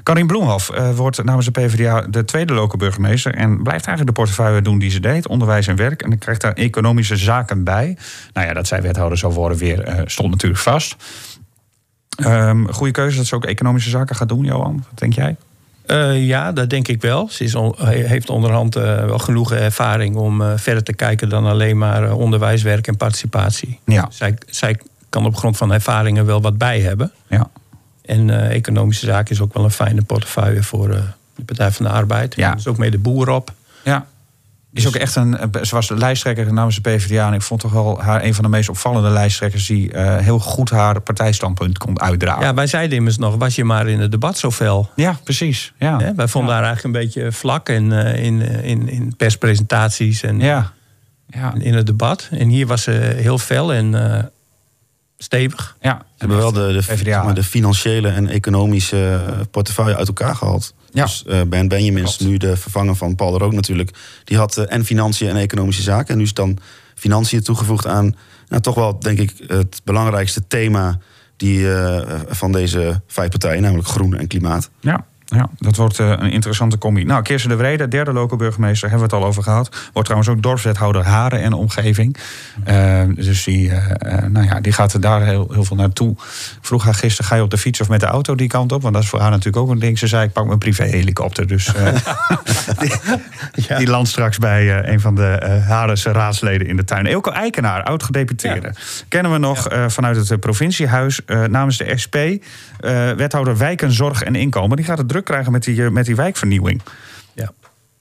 [0.03, 3.35] Karin Bloemhof eh, wordt namens de PvdA de tweede lokale burgemeester...
[3.35, 6.01] en blijft eigenlijk de portefeuille doen die ze deed, onderwijs en werk.
[6.01, 7.97] En dan krijgt daar economische zaken bij.
[8.33, 10.95] Nou ja, dat zij wethouder zou worden weer, eh, stond natuurlijk vast.
[12.15, 14.83] Ehm goede keuze dat ze ook economische zaken gaat doen, Johan.
[14.89, 15.35] Wat denk jij?
[15.85, 17.27] Eh, ja, dat denk ik wel.
[17.31, 21.45] Ze is on- heeft onderhand eh, wel genoeg ervaring om eh, verder te kijken dan
[21.45, 23.79] alleen maar eh, onderwijs, werk en participatie.
[23.85, 24.07] Ja.
[24.11, 24.79] Zij, zij
[25.09, 27.11] kan op grond van ervaringen wel wat bij hebben.
[27.27, 27.49] Ja.
[28.05, 30.87] En economische zaken is ook wel een fijne portefeuille voor
[31.35, 32.35] de Partij van de Arbeid.
[32.35, 32.47] Ja.
[32.47, 32.55] Ja.
[32.55, 33.51] Dus ook mee de boer op.
[33.83, 34.05] Ja.
[34.73, 37.27] Is ook echt een, eh, ze was de lijsttrekker namens de PvdA.
[37.27, 39.67] En ik vond toch wel haar een van de meest opvallende lijsttrekkers...
[39.67, 42.43] die eh, heel goed haar partijstandpunt kon uitdragen.
[42.43, 44.89] Ja, wij zeiden immers nog, was je maar in het debat zo fel.
[44.95, 45.73] Ja, precies.
[45.79, 46.13] Ja.
[46.15, 50.71] Wij vonden haar eigenlijk een beetje vlak en, eh, in, in, in perspresentaties en Ja.
[51.27, 51.53] ja.
[51.59, 52.27] in het debat.
[52.31, 53.91] En hier was ze heel fel en
[55.23, 55.75] stevig.
[55.81, 55.97] ja.
[55.97, 56.95] Ze hebben wel de, de, PvdA.
[56.95, 60.73] zeg maar, de financiële en economische eh, portefeuille uit elkaar gehaald.
[60.91, 61.03] Ja.
[61.03, 62.31] Dus eh, Ben Benjamin is Klopt.
[62.31, 63.91] nu de vervanger van Paul de Rook natuurlijk.
[64.23, 66.07] Die had eh, en financiën en economische zaken.
[66.07, 66.57] En nu is dan
[66.95, 68.15] financiën toegevoegd aan...
[68.47, 70.99] Nou, toch wel, denk ik, het belangrijkste thema
[71.37, 71.67] die,
[72.27, 73.61] van deze vijf partijen.
[73.61, 74.69] Namelijk groen en klimaat.
[74.79, 77.03] Ja, ja, dat wordt eh, een interessante combi.
[77.03, 79.69] Nou, Kirsten de Vrede, derde lokale burgemeester, hebben we het al over gehad.
[79.69, 82.17] Wordt trouwens ook dorpswethouder Haren en omgeving.
[82.63, 86.11] Eh, dus die, eh, nou ja, die gaat er daar heel, heel veel naartoe.
[86.11, 86.17] Ik
[86.61, 88.81] vroeg haar gisteren, ga je op de fiets of met de auto die kant op?
[88.81, 89.99] Want dat is voor haar natuurlijk ook een ding.
[89.99, 91.47] Ze zei, ik pak mijn privéhelikopter.
[91.47, 91.65] Dus
[92.79, 97.05] die, die landt straks bij een van de Harense raadsleden in de tuin.
[97.05, 98.73] Eelco Eikenaar, oud-gedeputeerde.
[99.07, 102.17] Kennen we nog vanuit het eh, provinciehuis eh, namens de SP.
[103.17, 104.77] wethouder Wijken, Zorg en Inkomen.
[104.77, 106.81] Die gaat het druk krijgen met die, eh, met die wijkvernieuwing.
[107.33, 107.51] Ja.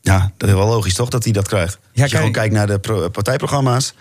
[0.01, 1.75] Ja, dat is wel logisch toch dat hij dat krijgt.
[1.75, 3.95] Als je kijk- gewoon kijkt naar de pro- partijprogramma's.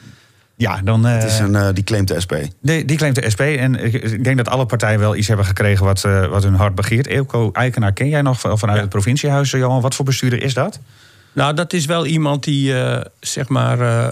[0.55, 2.33] Ja, dan, eh, Het is een, eh, die claimt de SP.
[2.61, 3.39] die, die claimt de SP.
[3.41, 6.55] En ik, ik denk dat alle partijen wel iets hebben gekregen wat, eh, wat hun
[6.55, 7.07] hart begeert.
[7.07, 8.83] Eelco Eikenaar ken jij nog van- vanuit Ja.
[8.83, 9.81] het provinciehuis, Johan.
[9.81, 10.79] Wat voor bestuurder is dat?
[11.33, 14.09] Nou, dat is wel iemand die, eh, zeg maar, eh,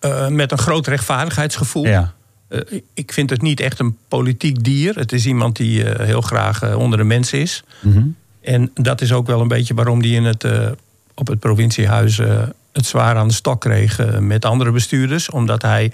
[0.00, 1.84] eh, met een groot rechtvaardigheidsgevoel.
[1.86, 2.12] Ja.
[2.48, 2.60] Eh,
[2.94, 4.94] ik vind het niet echt een politiek dier.
[4.94, 7.64] Het is iemand die eh, heel graag eh, onder de mensen is.
[7.80, 8.02] Mhm.
[8.40, 10.68] En dat is ook wel een beetje waarom die in het, eh,
[11.14, 15.30] op het provinciehuis eh, het zwaar aan de stok kreeg eh, met andere bestuurders.
[15.30, 15.92] Omdat hij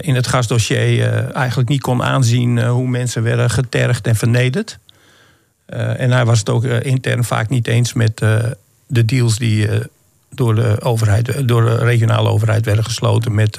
[0.00, 4.78] in het gasdossier eigenlijk niet kon aanzien hoe mensen werden getergd en vernederd.
[5.66, 8.16] En hij was het ook intern vaak niet eens met
[8.86, 9.68] de deals die
[10.30, 13.58] door, de overheid, door de regionale overheid werden gesloten met,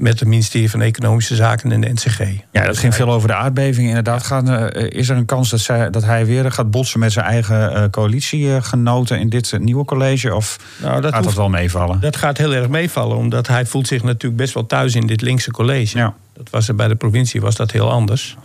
[0.00, 2.18] met het ministerie van Economische Zaken en de NCG.
[2.52, 3.88] Ja, dat ging veel over de aardbeving.
[3.88, 7.12] Inderdaad, gaat, eh, is er een kans dat, zij, dat hij weer gaat botsen met
[7.12, 10.34] zijn eigen eh, coalitiegenoten in dit eh, nieuwe college?
[10.34, 12.00] Of Nou, dat, gaat dat wel meevallen?
[12.00, 15.20] dat gaat heel erg meevallen, omdat hij voelt zich natuurlijk best wel thuis in dit
[15.20, 15.98] linkse college.
[15.98, 16.14] Ja.
[16.32, 18.36] Dat was er bij de provincie was dat heel anders.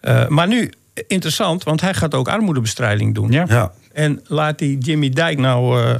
[0.00, 0.72] Eh, maar nu
[1.06, 3.32] interessant, want hij gaat ook armoedebestrijding doen.
[3.32, 3.44] Ja.
[3.48, 5.94] Ja, En laat die Jimmy Dijk nou eh,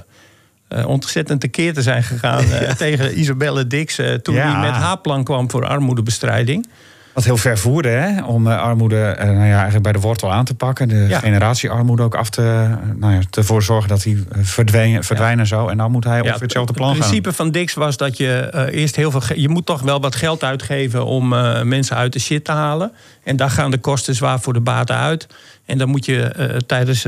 [0.69, 3.99] eh, ontzettend tekeer te zijn gegaan eh, tegen Isabelle Dix.
[3.99, 4.51] eh, toen Ja.
[4.53, 6.69] hij met haar plan kwam voor armoedebestrijding.
[7.12, 8.25] Wat heel ver voerde, hè?
[8.25, 10.89] Om armoede nou ja, eigenlijk bij de wortel aan te pakken.
[10.89, 11.19] De Ja.
[11.19, 15.71] generatiearmoede ook af te, nou ja, ervoor zorgen dat die verdwijnen, verdwijnen zou.
[15.71, 17.07] En dan moet hij ongeveer hetzelfde plan Het gaan.
[17.09, 19.21] principe van Dix was dat je eerst heel veel.
[19.35, 21.29] Je moet toch wel wat geld uitgeven om
[21.69, 22.93] mensen uit de shit te halen.
[23.25, 25.27] En daar gaan de kosten zwaar voor de baten uit.
[25.64, 27.07] En dan moet je tijdens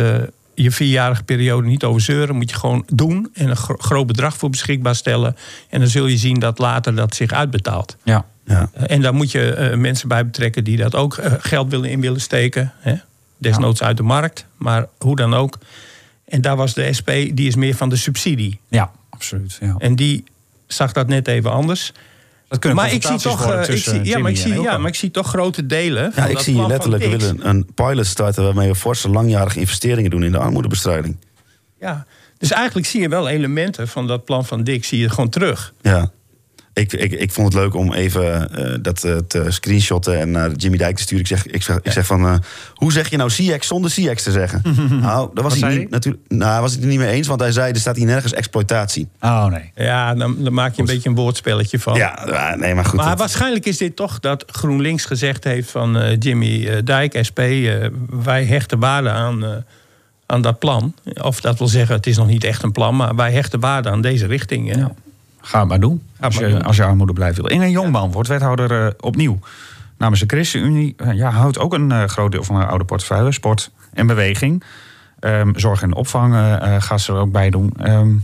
[0.62, 2.36] je vierjarige periode niet over zeuren.
[2.36, 5.36] Moet je gewoon doen en een gro- groot bedrag voor beschikbaar stellen.
[5.68, 7.96] En dan zul je zien dat later dat zich uitbetaalt.
[8.04, 8.24] Ja.
[8.44, 8.70] Ja.
[8.72, 11.90] Eh, En daar moet je eh, mensen bij betrekken die dat ook eh, geld willen
[11.90, 12.72] in willen steken.
[12.78, 12.94] Hè?
[13.38, 15.58] Desnoods uit de markt, maar hoe dan ook.
[16.24, 18.60] En daar was de SP, die is meer van de subsidie.
[18.68, 19.56] ja, absoluut.
[19.60, 19.74] Ja.
[19.78, 20.24] En die
[20.66, 21.92] zag dat net even anders.
[22.48, 24.88] Dat kunnen Maar ik zie toch, eh, ik zie, ja, maar ik zie, ja, maar
[24.88, 26.12] ik zie toch grote delen.
[26.12, 30.10] van Ja, ik dat zie letterlijk, willen een pilot starten waarmee we forse langjarige investeringen
[30.10, 31.16] doen in de armoedebestrijding.
[31.80, 32.06] Ja.
[32.38, 35.72] Dus eigenlijk zie je wel elementen van dat plan van Dick zie je gewoon terug.
[35.80, 36.10] Ja.
[36.78, 40.50] Ik, ik, ik vond het leuk om even eh, dat eh, te screenshotten en naar
[40.52, 41.20] Jimmy Dijk te sturen.
[41.20, 42.34] Ik zeg, ik zeg, ik zeg van, eh,
[42.74, 44.62] hoe zeg je nou CX zonder CX te zeggen?
[45.00, 45.86] nou, daar was hij, niet, hij?
[45.90, 48.32] natuurlijk, nou, was het er niet mee eens, want hij zei, er staat hier nergens
[48.32, 49.08] exploitatie.
[49.20, 49.72] Oh nee.
[49.74, 51.94] Ja, dan, dan maak je een beetje een woordspelletje van.
[51.96, 52.96] Ja, ja, nee, maar goed.
[52.98, 57.18] Maar dat- waarschijnlijk is dit toch dat GroenLinks gezegd heeft van eh, Jimmy eh, Dijk,
[57.28, 59.50] SP, eh, wij hechten waarde aan, eh,
[60.26, 60.94] aan dat plan.
[61.22, 63.88] Of dat wil zeggen, het is nog niet echt een plan, maar wij hechten waarde
[63.90, 64.74] aan deze richting.
[64.76, 64.92] Ja.
[65.40, 66.02] Ga het maar doen.
[66.20, 66.62] Als maar je, doen.
[66.62, 67.50] als je armoede blijft willen.
[67.50, 69.38] Inge Jongman wordt wethouder eh, opnieuw.
[69.98, 73.32] Namens de ChristenUnie eh, ja, houdt ook een eh, groot deel van haar oude portefeuille.
[73.32, 74.64] Sport en beweging.
[75.20, 76.34] Ehm, zorg en opvang
[76.78, 77.72] gaat ze er ook bij doen.
[77.78, 78.14] Ehm,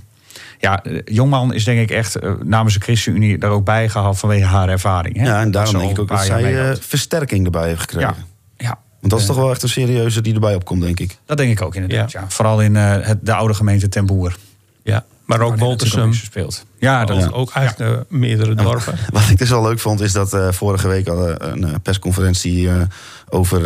[0.65, 4.69] ja, Jongman is denk ik echt namens de ChristenUnie er ook bij gehaald vanwege haar
[4.69, 5.17] ervaring.
[5.17, 5.25] Hè?
[5.25, 8.15] ja, en daarom ze denk ik ook een dat zij eh, versterking erbij heeft gekregen.
[8.57, 11.19] ja, ja, Want dat is toch wel echt een serieuze die erbij opkomt, denk ik.
[11.27, 12.13] dat denk ik ook inderdaad.
[12.13, 12.21] Ja.
[12.21, 12.31] Ja.
[12.31, 14.37] Vooral in eh, het, de oude gemeente Ten Boer.
[14.83, 16.13] Ja, maar ook Woltersum.
[16.15, 16.65] speelt.
[16.79, 18.99] Ja, dat Ook, ook eigenlijk eh, meerdere dorpen.
[19.13, 21.75] Wat ik dus wel leuk vond, is dat eh, vorige week al eh, een eh,
[21.83, 22.81] persconferentie eh,
[23.29, 23.63] over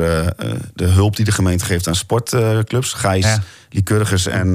[0.74, 2.92] de hulp die de gemeente geeft aan sportclubs.
[2.92, 3.42] Gijs, Ja.
[3.70, 4.52] Lycurgus en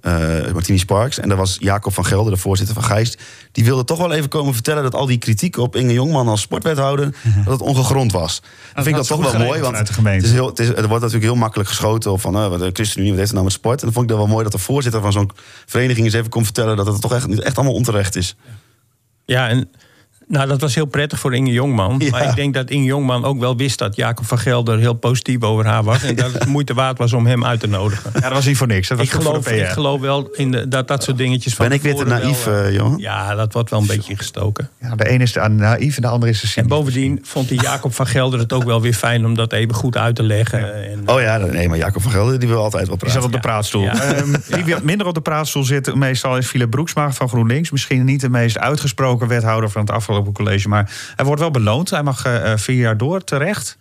[0.00, 1.18] eh eh Martini Sparks.
[1.18, 3.18] En daar was Jacob van Gelder, de voorzitter van Gijs.
[3.52, 6.40] Die wilde toch wel even komen vertellen dat al die kritiek op Inge Jongman als
[6.40, 8.40] sportwethouder, dat het ongegrond was.
[8.74, 10.18] Dan vind ik dat toch wel mooi, want de gemeente.
[10.18, 12.58] het, is heel, het, is, er wordt natuurlijk heel makkelijk geschoten op van eh, wat
[12.58, 13.78] de ChristenUnie, wat heeft het nou met sport?
[13.78, 15.30] En dan vond ik dat wel mooi dat de voorzitter van zo'n
[15.66, 18.36] vereniging eens even kon vertellen dat het toch echt, echt allemaal onterecht is.
[19.24, 19.70] Ja, en
[20.30, 21.94] nou, dat was heel prettig voor Inge Jongman.
[21.98, 22.10] Ja.
[22.10, 25.42] Maar ik denk dat Inge Jongman ook wel wist dat Jacob van Gelder heel positief
[25.42, 26.02] over haar was.
[26.02, 28.10] En dat het de moeite waard was om hem uit te nodigen.
[28.14, 28.88] Ja, dat was niet voor niks.
[28.88, 31.76] Dat was Ik geloof, ik geloof wel in de, dat dat soort dingetjes van Ben
[31.76, 32.98] ik weer te naïef, wel, eh, eh, Johan?
[32.98, 34.70] Ja, dat wordt wel een beetje gestoken.
[34.80, 36.68] Ja, de ene is de naïef en de andere is de En cynisch.
[36.70, 39.96] bovendien vond die Jacob van Gelder het ook wel weer fijn om dat even goed
[39.96, 40.90] uit te leggen.
[40.90, 43.16] En, Oh ja, nee, maar Jacob van Gelder die wil altijd wel Die praten.
[43.22, 43.82] zat op de praatstoel.
[43.82, 44.02] Ja.
[44.02, 47.70] Ehm, wie wat minder op de praatstoel zit, meestal is Philip Broeksma van GroenLinks.
[47.70, 50.68] Misschien niet de meest uitgesproken wethouder van het afgelopen college.
[50.68, 51.90] Maar hij wordt wel beloond.
[51.90, 53.78] Hij mag eh, eh, vier jaar door, terecht.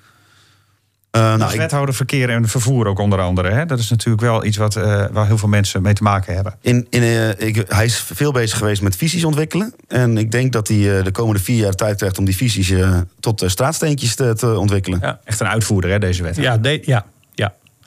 [1.12, 3.50] Eh, nou, Als wethouder verkeer en vervoer ook onder andere.
[3.50, 3.66] Hè?
[3.66, 6.56] Dat is natuurlijk wel iets wat, eh, waar heel veel mensen mee te maken hebben.
[6.62, 9.74] in, in, eh, ik, hij is veel bezig geweest met visies ontwikkelen.
[9.88, 12.74] En ik denk dat hij eh, de komende vier jaar tijd krijgt om die visies
[13.20, 15.00] tot straatsteentjes te, te ontwikkelen.
[15.02, 16.54] ja, Echt een uitvoerder, hè, deze wethouder.
[16.54, 17.06] ja, de- ja,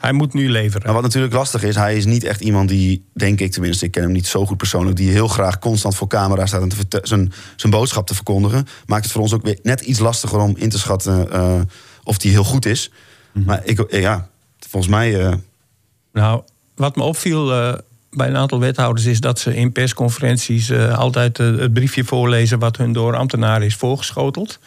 [0.03, 0.82] hij moet nu leveren.
[0.84, 3.90] Maar wat natuurlijk lastig is, hij is niet echt iemand die, denk ik tenminste, ik
[3.90, 7.00] ken hem niet zo goed persoonlijk, die heel graag constant voor camera staat en te
[7.03, 8.66] zijn, zijn boodschap te verkondigen.
[8.86, 11.61] Maakt het voor ons ook weer net iets lastiger om in te schatten eh,
[12.05, 12.90] of die heel goed is.
[13.32, 14.28] Maar ik, eh, ja,
[14.68, 15.20] volgens mij.
[15.26, 15.34] eh,
[16.12, 16.42] Nou,
[16.74, 17.74] wat me opviel eh,
[18.11, 22.76] bij een aantal wethouders is dat ze in persconferenties eh, altijd het briefje voorlezen wat
[22.76, 24.59] hun door ambtenaren is voorgeschoteld.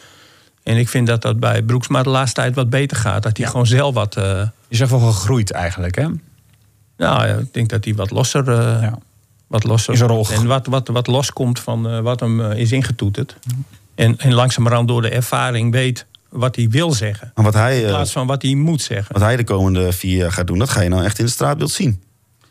[0.66, 3.22] En ik vind dat dat bij Broeksma de laatste tijd wat beter gaat.
[3.22, 4.16] Dat hij gewoon zelf wat.
[4.16, 6.06] eh, Je zegt wel gegroeid eigenlijk, hè?
[6.96, 8.48] nou, ik denk dat hij wat losser.
[8.48, 8.98] eh, Ja.
[9.46, 10.30] wat losser Is.
[10.30, 13.36] En wat, wat, wat loskomt van eh, wat hem eh, is ingetoeterd.
[13.94, 17.32] En, en langzamerhand door de ervaring weet wat hij wil zeggen.
[17.34, 19.12] maar wat hij, In plaats van wat hij moet zeggen.
[19.12, 21.34] wat hij de komende vier jaar gaat doen, dat ga je nou echt in het
[21.34, 22.02] straatbeeld zien.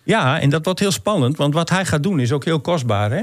[0.03, 3.11] Ja, en dat wordt heel spannend, want wat hij gaat doen is ook heel kostbaar,
[3.11, 3.21] hè?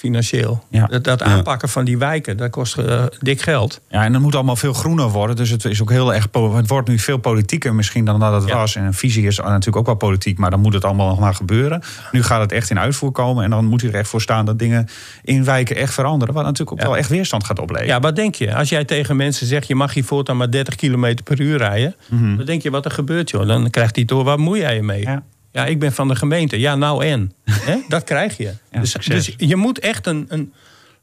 [0.00, 0.64] Financieel.
[0.68, 0.86] Ja.
[0.86, 3.80] Dat, dat aanpakken van die wijken, dat kost eh, dik geld.
[3.88, 5.36] Ja, en het moet allemaal veel groener worden.
[5.36, 6.26] Dus het is ook heel erg.
[6.52, 8.56] Het wordt nu veel politieker misschien dan dat het Ja.
[8.56, 8.76] was.
[8.76, 11.34] En een visie is natuurlijk ook wel politiek, maar dan moet het allemaal nog maar
[11.34, 11.82] gebeuren.
[12.12, 13.44] Nu gaat het echt in uitvoer komen.
[13.44, 14.88] En dan moet hij er echt voor staan dat dingen
[15.22, 16.34] in wijken echt veranderen.
[16.34, 17.92] Wat natuurlijk ook wel echt weerstand gaat opleveren.
[17.94, 18.54] Ja, wat denk je?
[18.54, 21.94] Als jij tegen mensen zegt, je mag hier voortaan maar 30 km per uur rijden.
[22.08, 23.46] Dan denk je, wat er gebeurt, joh.
[23.46, 25.08] Dan krijgt hij door, waar moei jij je mee?
[25.52, 25.66] Ja.
[25.66, 26.60] Ik ben van de gemeente.
[26.60, 27.32] Ja, nou en?
[27.68, 27.76] Hè?
[27.88, 28.52] Dat krijg je.
[28.72, 30.52] Ja, dus, dus je moet echt een, een,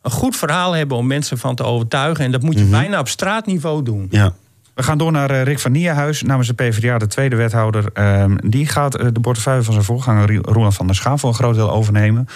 [0.02, 2.26] een goed verhaal hebben om mensen van te overtuigen.
[2.26, 4.08] En dat moet je bijna op straatniveau doen.
[4.10, 4.34] Ja.
[4.78, 7.90] We gaan door naar eh, Rick van Nieuwenhuis namens de PvdA, de tweede wethouder.
[7.94, 11.36] Ehm, die gaat eh, de portefeuille van zijn voorganger Roland van der Schaaf voor een
[11.36, 12.28] groot deel overnemen.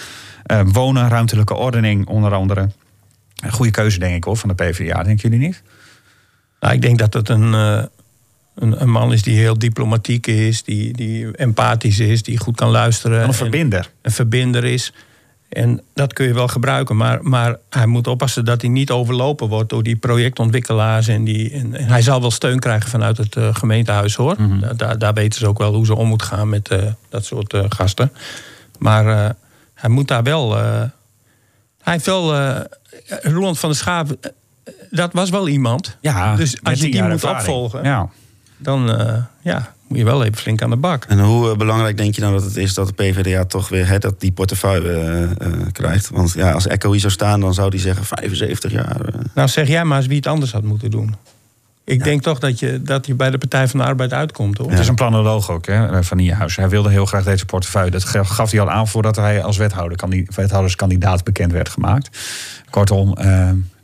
[0.44, 2.70] Ehm, wonen, ruimtelijke ordening onder andere.
[3.36, 5.64] Een goede keuze denk ik hoor van de PvdA, denken jullie niet?
[6.60, 7.84] Nou, ik denk dat het een, eh,
[8.62, 12.70] een, een man is die heel diplomatiek is, die, die empathisch is, die goed kan
[12.70, 13.22] luisteren.
[13.22, 13.90] Een en verbinder.
[14.02, 14.94] Een verbinder is.
[15.50, 19.48] En dat kun je wel gebruiken, maar, maar hij moet oppassen dat hij niet overlopen
[19.48, 21.08] wordt door die projectontwikkelaars.
[21.08, 24.36] En, die, en, en hij zal wel steun krijgen vanuit het eh, gemeentehuis hoor.
[24.60, 27.26] Da- daar, daar weten ze ook wel hoe ze om moet gaan met eh, dat
[27.26, 28.12] soort eh, gasten.
[28.80, 29.36] Maar
[29.74, 30.56] hij moet daar wel.
[30.56, 30.90] hij
[31.94, 32.36] heeft wel.
[33.22, 34.32] Roland van der Schaap,
[34.92, 35.98] dat was wel iemand.
[36.02, 37.40] Ja, Dus als je die moet ervaring.
[37.40, 38.10] opvolgen, Ja.
[38.62, 41.06] Dan eh, ja, moet je wel even flink aan de bak.
[41.08, 43.88] En hoe eh, belangrijk denk je nou dat het is dat de PvdA toch weer
[43.88, 46.10] hè, dat die portefeuille eh, krijgt?
[46.10, 48.98] Want ja, als Echo hier zou staan, dan zou die zeggen 75 jaar.
[49.34, 51.16] Nou, zeg jij maar eens wie het anders had moeten doen.
[51.84, 54.70] Ik denk toch dat je, dat je bij de Partij van de Arbeid uitkomt, hoor.
[54.70, 56.56] Het is een planoloog ook hè, van Nierhuis.
[56.56, 57.92] Hij wilde heel graag deze portefeuille.
[57.92, 62.20] Dat gaf hij al aan voordat hij als wethouder, kandi- wethouderskandidaat bekend werd gemaakt.
[62.70, 63.14] Kortom,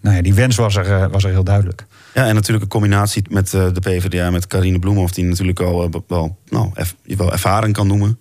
[0.01, 1.86] nou ja, die wens was er, was er heel duidelijk.
[2.18, 5.84] Ja, en natuurlijk een combinatie met eh, de PvdA, met Carine Bloemhoff, die natuurlijk al
[5.84, 6.72] eh, wel, nou,
[7.03, 8.20] wel ervaring kan noemen.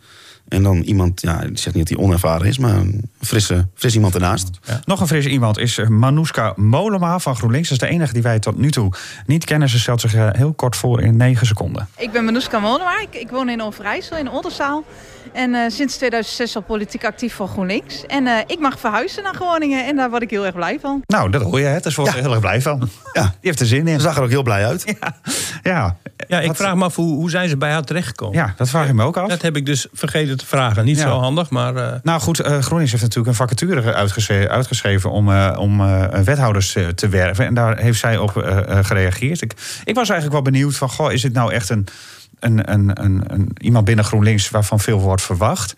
[0.49, 3.94] En dan iemand, ja, ik zeg niet dat hij onervaren is, maar een frisse, fris
[3.94, 4.51] iemand ernaast.
[4.84, 7.68] Nog een frisse iemand is eh, Manouska Molema van GroenLinks.
[7.68, 8.92] Dat is de enige die wij tot nu toe
[9.26, 9.68] niet kennen.
[9.68, 11.88] Ze stelt zich eh, heel kort voor in negen seconden.
[11.97, 13.03] Ik ben Manouska Molenaar.
[13.03, 14.84] Ik, ik woon in Overijssel, in Oldenzaal.
[15.32, 18.07] En eh, sinds 2006 al politiek actief voor GroenLinks.
[18.07, 21.03] En eh, ik mag verhuizen naar Groningen en daar word ik heel erg blij van.
[21.07, 21.66] Nou, dat hoor je.
[21.66, 21.80] hè.
[21.80, 22.78] Daar wordt er heel erg blij van.
[23.12, 23.22] Ja.
[23.22, 23.94] Die heeft er zin in.
[23.94, 24.84] Ze zag er ook heel blij uit.
[25.62, 25.97] Ja,
[26.28, 28.36] Ja, ik Wat- vraag me af, hoe, hoe zijn ze bij haar terechtgekomen?
[28.36, 29.28] ja dat vraag ik me ook af.
[29.28, 30.84] Dat heb ik dus vergeten te vragen.
[30.84, 31.03] Niet Ja.
[31.03, 31.76] zo handig, maar...
[31.76, 35.78] eh, Nou goed, eh, GroenLinks heeft natuurlijk een vacature uitgeschreven, uitgeschreven om, eh, om
[36.24, 37.47] wethouders te werven.
[37.47, 38.30] En daar heeft zij op
[38.82, 39.41] gereageerd.
[39.43, 39.53] Ik,
[39.84, 41.87] ik was eigenlijk wel benieuwd van, goh, is dit nou echt een,
[42.41, 45.74] een, een, een, een, iemand binnen GroenLinks waarvan veel wordt verwacht?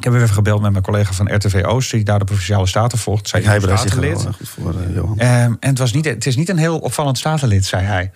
[0.00, 2.98] Ik heb even gebeld met mijn collega van RTV Oost, die daar de Provinciale Staten
[2.98, 3.28] volgt.
[3.28, 5.18] Zij hij bereidt zich wel eh, goed voor, eh, Johan.
[5.18, 5.30] Ehm,
[5.60, 8.10] en het, was niet, het is niet een heel opvallend statenlid, zei hij.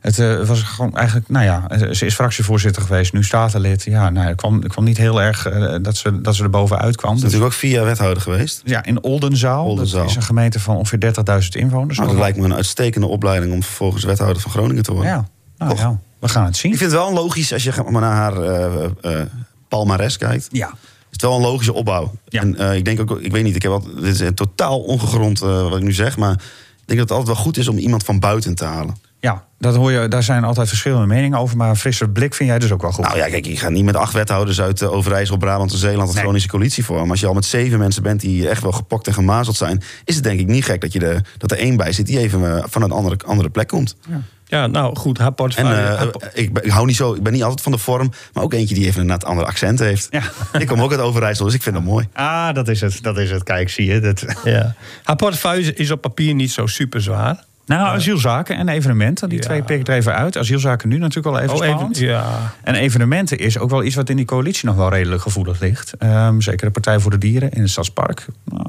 [0.00, 3.84] Het eh, was gewoon eigenlijk, nou ja, eh, ze is fractievoorzitter geweest, nu statenlid.
[3.84, 5.42] Ja, nou, het kwam, het kwam niet heel erg
[5.82, 7.10] dat, ze, dat ze er bovenuit kwam.
[7.10, 8.62] Ze is Dus, natuurlijk ook vier jaar wethouder geweest.
[8.64, 10.00] ja, in Oldenzaal, Oldenzaal.
[10.00, 11.98] Dat is een gemeente van ongeveer 30.000 inwoners.
[11.98, 15.10] Nou, dat lijkt me een uitstekende opleiding om vervolgens wethouder van Groningen te worden.
[15.10, 15.28] Ja,
[15.58, 16.72] nou, ja, we gaan het zien.
[16.72, 18.90] Ik vind het wel logisch als je maar naar haar
[19.68, 20.48] palmares kijkt.
[20.50, 20.70] Ja,
[21.22, 22.12] is wel een logische opbouw.
[22.28, 22.40] Ja.
[22.40, 24.80] En eh, ik denk ook, ik weet niet, ik heb al, dit is een totaal
[24.80, 27.68] ongegrond eh, wat ik nu zeg, maar ik denk dat het altijd wel goed is
[27.68, 28.96] om iemand van buiten te halen.
[29.20, 31.56] ja dat hoor je, daar zijn altijd verschillende meningen over.
[31.56, 33.04] Maar een frisse blik vind jij dus ook wel goed.
[33.04, 36.08] Nou ja, kijk, ik ga niet met acht wethouders uit uh, Overijssel, Brabant en Zeeland
[36.08, 36.22] een Nee.
[36.22, 37.10] chronische coalitie vormen.
[37.10, 40.14] Als je al met zeven mensen bent die echt wel gepokt en gemazeld zijn, is
[40.14, 42.56] het denk ik niet gek dat, je er dat er één bij zit die even
[42.56, 43.96] eh, van een andere, andere plek komt.
[44.08, 45.80] ja, nou goed, haar En portefeuille...
[45.80, 48.44] eh, ik, ben- ik hou niet zo, ik ben niet altijd van de vorm, maar
[48.44, 50.06] ook eentje die even een net ander accent heeft.
[50.10, 50.22] Ja.
[50.58, 52.08] Ik kom ook uit Overijssel, dus ik vind dat mooi.
[52.12, 53.02] Ah, dat is het.
[53.02, 53.42] Dat is het.
[53.42, 54.00] Kijk, zie je.
[54.00, 54.24] Dat...
[54.44, 54.74] ja.
[55.04, 57.44] haar portefeuille is op papier niet zo super zwaar.
[57.66, 59.44] Nou, asielzaken en evenementen, die Ja.
[59.44, 60.36] twee pik ik er even uit.
[60.36, 61.96] Asielzaken nu natuurlijk al even Oh, spannend.
[61.96, 62.52] even, ja.
[62.64, 65.92] En evenementen is ook wel iets wat in die coalitie nog wel redelijk gevoelig ligt.
[65.98, 68.26] Ehm, zeker de Partij voor de Dieren in het Stadspark.
[68.44, 68.66] Nou,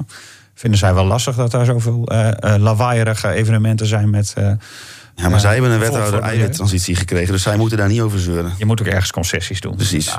[0.54, 4.32] vinden zij wel lastig dat daar zoveel eh eh lawaaierige evenementen zijn met...
[4.36, 4.50] eh,
[5.14, 8.52] Ja, maar zij hebben een wethouder eiwittransitie gekregen, dus zij moeten daar niet over zeuren.
[8.58, 9.74] Je moet ook ergens concessies doen.
[9.76, 10.16] Precies.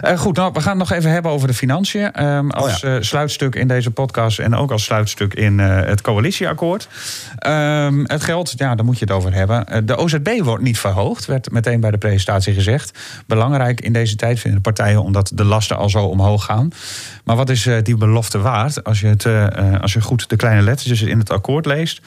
[0.00, 2.12] Eh, goed, nou, we gaan het nog even hebben over de financiën.
[2.12, 2.96] Ehm, als Oh ja.
[2.96, 6.88] eh, sluitstuk in deze podcast en ook als sluitstuk in eh, het coalitieakkoord.
[7.38, 9.86] Ehm, het geld, ja, daar moet je het over hebben.
[9.86, 12.98] De OZB wordt niet verhoogd, werd meteen bij de presentatie gezegd.
[13.26, 16.70] Belangrijk in deze tijd vinden de partijen omdat de lasten al zo omhoog gaan.
[17.24, 19.26] Maar wat is die belofte waard als je, het,
[19.80, 22.00] als je goed de kleine lettertjes in het akkoord leest?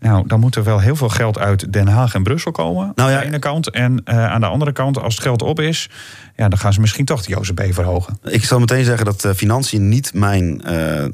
[0.00, 2.92] Nou, dan moet er wel heel veel geld uit Den Haag en Brussel komen.
[2.94, 3.70] Nou ja, aan de ene kant.
[3.70, 5.88] En eh, aan de andere kant, als het geld op is,
[6.36, 8.18] ja, dan gaan ze misschien toch de OZB verhogen.
[8.24, 11.04] Ik zal meteen zeggen dat eh, financiën niet mijn eh,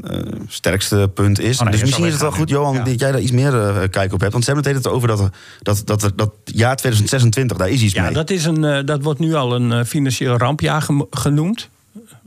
[0.48, 1.56] sterkste punt is.
[1.58, 2.48] Oh nee, dus misschien is het wel goed.
[2.48, 2.82] Johan, Ja.
[2.84, 4.32] dat jij daar iets meer kijk op hebt.
[4.32, 5.18] Want ze hebben het hele tijd over dat,
[5.62, 8.12] dat, dat, dat, dat jaar 2026, daar is iets Ja, mee.
[8.12, 11.68] dat, is een, eh, dat wordt nu al een financieel rampjaar genoemd.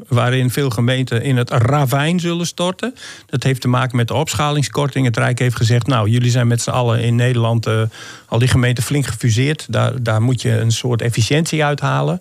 [0.07, 2.95] Waarin veel gemeenten in het ravijn zullen storten.
[3.25, 5.05] Dat heeft te maken met de opschalingskorting.
[5.05, 7.65] Het Rijk heeft gezegd: Nou, jullie zijn met z'n allen in Nederland.
[7.65, 7.81] eh,
[8.25, 9.65] al die gemeenten flink gefuseerd.
[9.69, 12.19] Daar, daar moet je een soort efficiëntie uithalen.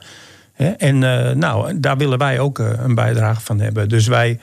[0.57, 3.89] En eh, nou, daar willen wij ook eh, een bijdrage van hebben.
[3.89, 4.39] Dus wij,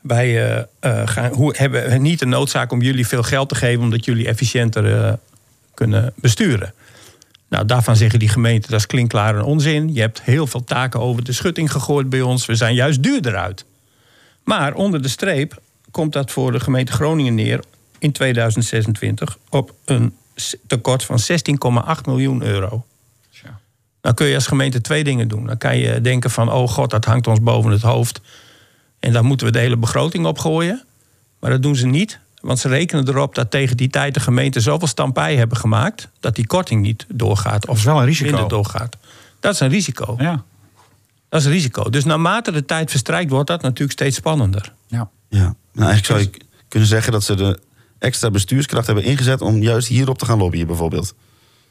[0.00, 0.66] wij
[1.04, 3.82] gaan, hoe, hebben niet de noodzaak om jullie veel geld te geven.
[3.82, 5.18] omdat jullie efficiënter
[5.74, 6.74] kunnen besturen.
[7.52, 9.94] Nou, daarvan zeggen die gemeenten dat is klinkklaar en onzin.
[9.94, 12.46] Je hebt heel veel taken over de schutting gegooid bij ons.
[12.46, 13.64] We zijn juist duurder uit.
[14.44, 17.64] Maar onder de streep komt dat voor de gemeente Groningen neer
[17.98, 20.16] in 2026 op een
[20.66, 22.84] tekort van 16,8 miljoen euro.
[24.00, 25.46] Dan kun je als gemeente twee dingen doen.
[25.46, 28.20] Dan kan je denken van, oh god, dat hangt ons boven het hoofd.
[29.00, 30.84] En daar moeten we de hele begroting op gooien.
[31.40, 32.18] Maar dat doen ze niet.
[32.42, 36.08] Want ze rekenen erop dat tegen die tijd de gemeenten zoveel stampij hebben gemaakt.
[36.20, 37.68] dat die korting niet doorgaat.
[37.68, 38.30] Of is wel een risico.
[38.30, 38.96] minder doorgaat.
[39.40, 40.14] Dat is een risico.
[40.18, 40.44] Ja.
[41.28, 41.90] Dat is een risico.
[41.90, 44.72] Dus naarmate de tijd verstrijkt, wordt dat natuurlijk steeds spannender.
[44.86, 45.10] ja.
[45.28, 45.54] Ja.
[45.72, 47.58] Nou, eigenlijk zou je kunnen zeggen dat ze de
[47.98, 51.14] extra bestuurskracht hebben ingezet om juist hierop te gaan lobbyen, bijvoorbeeld.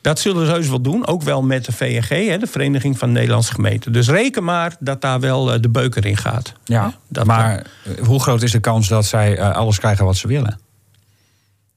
[0.02, 1.08] Dat zullen ze heus wel doen.
[1.08, 3.91] Ook wel met de VNG, hè, de Vereniging van Nederlandse Gemeenten.
[3.93, 6.54] Dus reken maar dat daar wel eh, de beuker in gaat.
[6.64, 6.93] ja.
[7.08, 10.28] Dat- maar eh, hoe groot is de kans dat zij eh, alles krijgen wat ze
[10.28, 10.60] willen?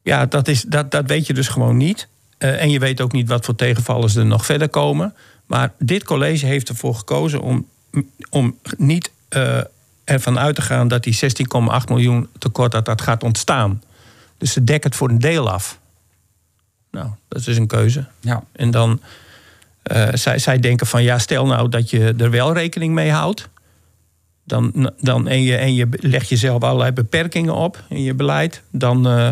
[0.03, 2.09] Ja, dat, is, dat, dat weet je dus gewoon niet.
[2.39, 5.15] Eh, en je weet ook niet wat voor tegenvallers er nog verder komen.
[5.47, 7.67] Maar dit college heeft ervoor gekozen om,
[8.31, 9.59] om niet eh,
[10.05, 13.83] ervan uit te gaan dat die 16,8 miljoen tekort dat dat gaat ontstaan.
[14.39, 15.79] Dus ze dekken het voor een deel af.
[16.95, 18.05] Nou, dat is dus een keuze.
[18.21, 18.43] Ja.
[18.53, 19.01] En dan,
[19.83, 23.49] eh, zij, zij denken van ja, stel nou dat je er wel rekening mee houdt.
[24.45, 28.63] Dan, dan, en, je, en je legt jezelf allerlei beperkingen op in je beleid.
[28.71, 29.29] Dan, eh,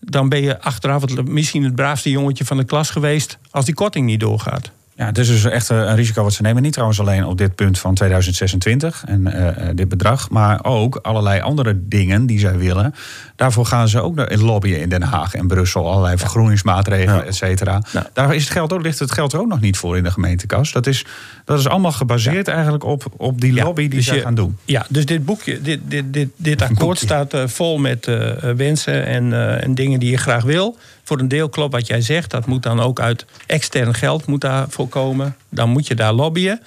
[0.00, 3.38] dan ben je achteraf het, misschien het braafste jongetje van de klas geweest.
[3.50, 4.70] als die korting niet doorgaat.
[4.96, 6.62] Ja, het is dus echt eh, een risico wat ze nemen.
[6.62, 10.30] Niet trouwens alleen op dit punt van 2026 en eh, eh, dit bedrag.
[10.30, 12.94] Maar ook allerlei andere dingen die zij willen.
[13.36, 15.90] Daarvoor gaan ze ook lobbyen in Den Haag en Brussel.
[15.90, 17.22] Allerlei vergroeningsmaatregelen, Ja.
[17.22, 17.82] et cetera.
[18.12, 20.10] Daar is het geld ook, ligt het geld er ook nog niet voor in de
[20.10, 20.72] gemeentekas.
[20.72, 21.04] Dat is,
[21.44, 24.56] dat is allemaal gebaseerd eigenlijk op, op die lobby die dus zij je- gaan doen.
[24.64, 27.04] Ja, dus dit boekje, dit, dit, dit, dit akkoord boekje.
[27.06, 28.10] staat vol met
[28.56, 29.32] wensen en,
[29.62, 30.76] en dingen die je graag wil.
[31.06, 32.30] Voor een deel klopt wat jij zegt.
[32.30, 35.36] Dat moet dan ook uit extern geld moet daarvoor komen.
[35.48, 36.62] Dan moet je daar lobbyen.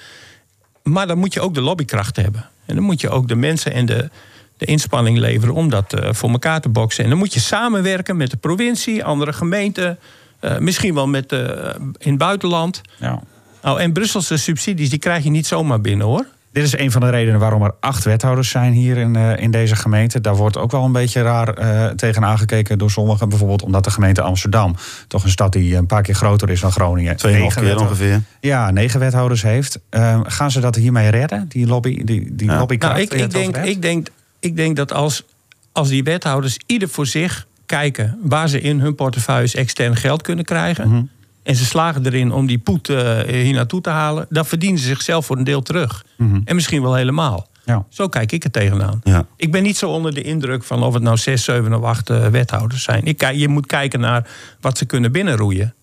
[0.82, 2.48] Maar dan moet je ook de lobbykracht hebben.
[2.66, 4.10] En dan moet je ook de mensen en de,
[4.56, 7.04] de inspanning leveren om dat eh, voor elkaar te boksen.
[7.04, 9.98] En dan moet je samenwerken met de provincie, andere gemeenten.
[10.40, 12.80] eh, misschien wel met, eh, in het buitenland.
[12.98, 13.22] Ja.
[13.62, 16.26] Nou, en Brusselse subsidies, die krijg je niet zomaar binnen hoor.
[16.52, 19.50] Dit is een van de redenen waarom er acht wethouders zijn hier in, eh, in
[19.50, 20.20] deze gemeente.
[20.20, 23.28] Daar wordt ook wel een beetje raar eh, tegen aangekeken door sommigen.
[23.28, 24.74] Bijvoorbeeld omdat de gemeente Amsterdam,
[25.08, 27.16] toch een stad die een paar keer groter is dan Groningen.
[27.22, 28.22] Negen keer wethouders- ongeveer.
[28.40, 29.80] Ja, negen wethouders heeft.
[29.90, 32.58] Eh, gaan ze dat hiermee redden, die lobby, die, die Ja.
[32.58, 32.94] lobbykracht?
[32.94, 34.08] Nou, ik, ik, denk, ik, denk,
[34.40, 35.24] ik denk dat als,
[35.72, 40.44] als die wethouders ieder voor zich kijken waar ze in hun portefeuilles extern geld kunnen
[40.44, 40.88] krijgen.
[40.88, 41.02] Mhm.
[41.50, 44.26] En ze slagen erin om die poet eh, hier naartoe te halen.
[44.28, 46.04] Dan verdienen ze zichzelf voor een deel terug.
[46.16, 46.40] Mhm.
[46.44, 47.48] En misschien wel helemaal.
[47.64, 47.84] Ja.
[47.88, 49.00] Zo kijk ik er tegenaan.
[49.04, 49.26] Ja.
[49.36, 52.10] Ik ben niet zo onder de indruk van of het nou zes, zeven of acht
[52.10, 53.04] eh, wethouders zijn.
[53.04, 54.28] Ik, je moet kijken naar
[54.60, 55.74] wat ze kunnen binnenroeien.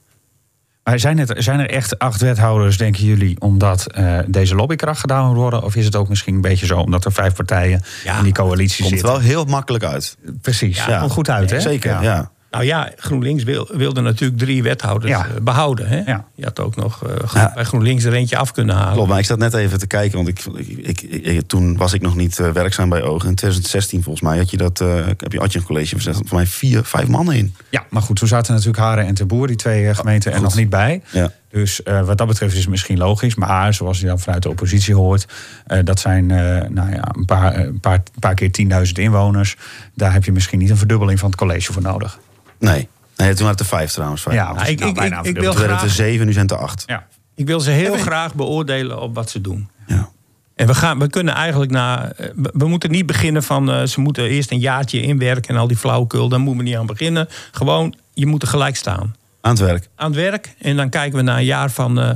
[0.84, 5.28] Maar zijn, het, zijn er echt acht wethouders, denken jullie, omdat eh, deze lobbykracht gedaan
[5.28, 5.64] moet worden?
[5.64, 8.34] Of is het ook misschien een beetje zo omdat er vijf partijen Ja, in die
[8.34, 9.12] coalitie Komt zitten?
[9.12, 10.18] wel heel makkelijk uit.
[10.42, 11.00] Precies, Ja.
[11.00, 11.60] komt goed uit, hè?
[11.60, 12.32] Zeker, ja.
[12.52, 15.26] Nou ja, GroenLinks wil, wilde natuurlijk drie wethouders Ja.
[15.36, 15.88] eh, behouden.
[15.88, 15.98] Hè?
[16.06, 16.26] Ja.
[16.36, 17.52] Je had ook nog eh, Ja.
[17.56, 18.94] bij GroenLinks er eentje af kunnen halen.
[18.94, 20.40] Klopt, maar ik zat net even te kijken, want ik,
[20.78, 23.30] ik, ik- ik- toen was ik nog niet eh, werkzaam bij Ogen.
[23.30, 26.14] In 2016 volgens mij had je, dat, eh, heb je, had je een college verzet,
[26.14, 27.56] volgens mij vier, vijf mannen in.
[27.70, 30.56] Ja, maar goed, toen zaten natuurlijk Haren en Ten Boer, die twee gemeenten, er nog
[30.56, 31.02] niet bij.
[31.12, 31.32] Ja.
[31.50, 33.36] Dus eh, wat dat betreft is het misschien logisch.
[33.36, 35.26] Maar zoals je dan vanuit de oppositie hoort,
[35.68, 38.50] eh, dat zijn eh, nou ja, een, paar, een, paar, een paar keer
[38.86, 39.56] 10.000 inwoners.
[39.94, 42.20] Daar heb je misschien niet een verdubbeling van het college voor nodig.
[42.60, 42.88] Nee.
[43.16, 44.22] nee, toen waren het er vijf trouwens.
[44.22, 44.36] Vijf.
[44.36, 45.58] Ja, Nou, ik- nou, ik- bijna ik- ik wil toen verdubbeling.
[45.60, 46.84] werden het er zeven, nu zijn het er acht.
[46.86, 47.08] Ja.
[47.36, 49.70] Ik wil ze heel graag beoordelen op wat ze doen.
[49.88, 50.10] Ja.
[50.56, 52.12] En we, gaan, we kunnen eigenlijk na.
[52.54, 53.72] We, moeten niet beginnen van.
[53.72, 56.30] eh, ze moeten eerst een jaartje inwerken en al die flauwekul.
[56.30, 57.28] Daar moeten we niet aan beginnen.
[57.52, 59.16] Gewoon, je moet er gelijk staan.
[59.42, 59.90] Aan het werk.
[59.96, 60.56] Aan het werk.
[60.60, 62.00] En dan kijken we na een jaar van.
[62.00, 62.10] eh,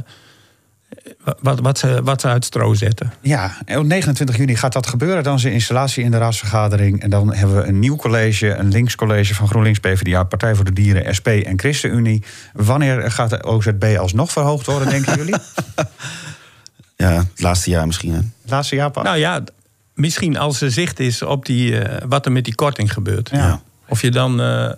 [1.39, 3.13] wat, wat, ze, wat ze uit stro zetten.
[3.22, 5.24] Ja, en op 29 juni gaat dat gebeuren.
[5.24, 7.01] Dan is de installatie in de raadsvergadering.
[7.01, 10.74] En dan hebben we een nieuw college, een linkscollege van GroenLinks, PvdA, Partij voor de
[10.74, 12.24] Dieren, SP en ChristenUnie.
[12.53, 15.36] Wanneer gaat de OZB alsnog verhoogd worden, denken jullie?
[16.95, 18.11] Ja, het laatste jaar misschien.
[18.13, 18.17] Hè.
[18.41, 19.03] Het laatste jaar pas?
[19.03, 19.43] Nou ja,
[19.93, 23.30] misschien als er zicht is op die, eh, wat er met die korting gebeurt.
[23.30, 23.61] Ja.
[23.88, 24.72] Of, je dan, eh,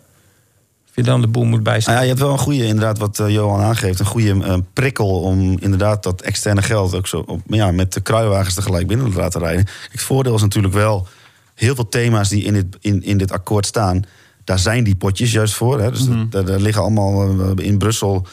[0.95, 1.93] je dan de boel moet bijstaan.
[1.93, 4.57] Nou ja, je hebt wel een goede, inderdaad, wat eh, Johan aangeeft, een goede eh,
[4.73, 9.11] prikkel om inderdaad dat externe geld ook zo op, ja, met de kruiwagens tegelijk binnen
[9.11, 9.65] te laten rijden.
[9.91, 11.07] Het voordeel is natuurlijk wel,
[11.55, 14.03] heel veel thema's die in dit, in, in dit akkoord staan,
[14.43, 15.79] daar zijn die potjes juist voor.
[15.81, 15.91] Hè.
[15.91, 16.25] Dus Mhm.
[16.29, 18.25] daar, daar liggen allemaal eh, in Brussel,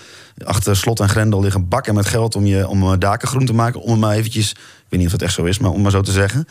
[0.44, 3.80] achter slot en grendel, liggen bakken met geld om, je, om daken groen te maken.
[3.80, 4.56] Om het maar eventjes, ik
[4.88, 6.44] weet niet of het echt zo is, maar om maar zo te zeggen.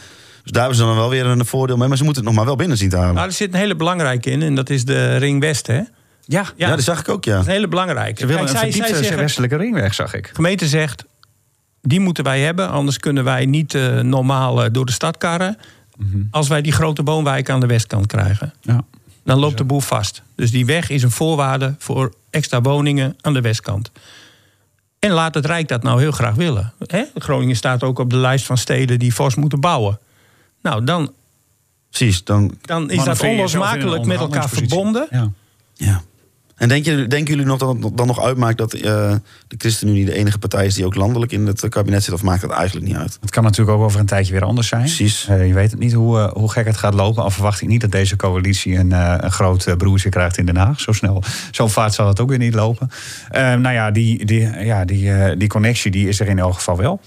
[0.44, 2.40] Dus daar hebben ze dan wel weer een voordeel mee, maar ze moeten het nog
[2.40, 3.14] maar wel binnen zien te halen.
[3.16, 5.68] Nou, er zit een hele belangrijke in en dat is de Ring West.
[5.68, 5.82] Hè?
[6.30, 7.40] Dat ja, ja, dat zag ik ook, ja.
[7.40, 8.20] is een hele belangrijke.
[8.20, 10.28] ze willen Kijk, een zij, zij zeggen, westelijke ringweg, zag ik.
[10.28, 11.06] de gemeente zegt,
[11.82, 15.58] die moeten wij hebben, anders kunnen wij niet eh, normaal eh, door de stad karren.
[16.32, 18.84] Als wij die grote woonwijk aan de westkant krijgen, Ja.
[19.24, 20.22] dan loopt de boel vast.
[20.36, 23.92] Dus die weg is een voorwaarde voor extra woningen aan de westkant.
[25.00, 26.74] En laat het Rijk dat nou heel graag willen.
[26.86, 27.04] Hè?
[27.16, 30.00] Groningen staat ook op de lijst van steden die fors moeten bouwen.
[30.62, 31.14] Nou, dan
[31.90, 32.58] Precies, dan...
[32.62, 35.08] Dan is dat onlosmakelijk met elkaar verbonden.
[35.10, 35.32] Ja.
[35.74, 36.02] Ja.
[36.60, 38.82] En denken, jullie- denken jullie nog dat het dan nog uitmaakt dat eh,
[39.48, 42.14] de ChristenUnie de enige partij is die ook landelijk in het kabinet zit?
[42.14, 43.18] Of maakt dat eigenlijk niet uit?
[43.22, 44.82] Het kan natuurlijk ook over een tijdje weer anders zijn.
[44.82, 45.28] Precies.
[45.28, 47.24] Eh, je weet het niet hoe, eh, hoe gek het gaat lopen.
[47.24, 50.56] Al verwacht ik niet dat deze coalitie een, eh, een groot broertje krijgt in Den
[50.58, 50.80] Haag.
[50.80, 52.90] Zo snel, zo vaart zal het ook weer niet lopen.
[53.32, 56.78] Nou ja, die, die, ja die, eh, die connectie die is er in elk geval
[56.78, 57.02] wel.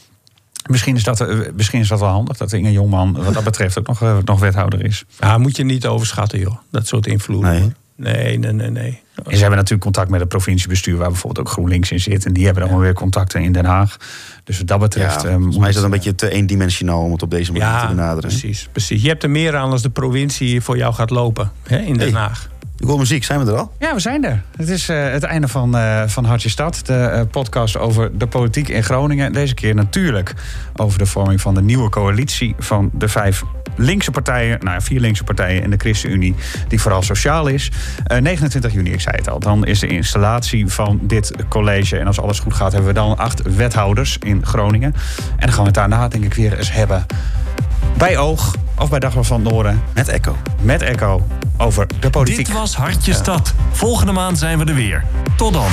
[0.70, 1.26] Misschien is, dat,
[1.56, 4.40] misschien is dat wel handig dat Inge Jongman wat dat betreft ook nog, eh, nog
[4.40, 5.04] wethouder is.
[5.20, 6.56] Ja, moet je niet overschatten, joh.
[6.70, 7.50] Dat soort invloeden.
[7.52, 7.72] Nee.
[8.02, 9.00] Nee, nee, nee, nee.
[9.16, 12.26] En ze hebben natuurlijk contact met het provinciebestuur, waar bijvoorbeeld ook GroenLinks in zit.
[12.26, 13.96] En die hebben dan wel weer contacten in Den Haag.
[14.44, 15.22] Dus wat dat betreft.
[15.22, 17.30] Ja, eh, volgens moet mij is dat het, een beetje te eendimensionaal om het op
[17.30, 18.28] deze manier te Ja, benaderen.
[18.28, 19.02] precies, precies.
[19.02, 22.12] Je hebt er meer aan als de provincie voor jou gaat lopen hè, in Den
[22.12, 22.20] Hey.
[22.20, 22.50] Haag.
[22.78, 23.72] Ik hoor muziek, zijn we er al?
[23.78, 24.42] Ja, we zijn er.
[24.56, 26.80] Het is eh, het einde van, eh, van Hartje Stad.
[26.86, 29.32] De eh, podcast over de politiek in Groningen.
[29.32, 30.34] Deze keer natuurlijk
[30.76, 33.42] over de vorming van de nieuwe coalitie van de vijf
[33.76, 34.58] linkse partijen.
[34.60, 36.34] Nou ja, vier linkse partijen en de ChristenUnie,
[36.68, 37.70] die vooral sociaal is.
[38.04, 39.38] Eh, 29 juni, ik zei het al.
[39.38, 41.98] Dan is de installatie van dit college.
[41.98, 44.94] En als alles goed gaat, hebben we dan acht wethouders in Groningen.
[45.36, 47.06] En dan gaan we het daarna, denk ik, weer eens hebben.
[47.96, 49.82] Bij Oog of bij Dagblad van het Noorden.
[49.94, 50.36] Met Echo.
[50.62, 52.46] Met Echo over de politiek.
[52.46, 53.54] Dit was Hartje Stad.
[53.70, 55.04] Volgende maand zijn we er weer.
[55.36, 55.70] Tot dan.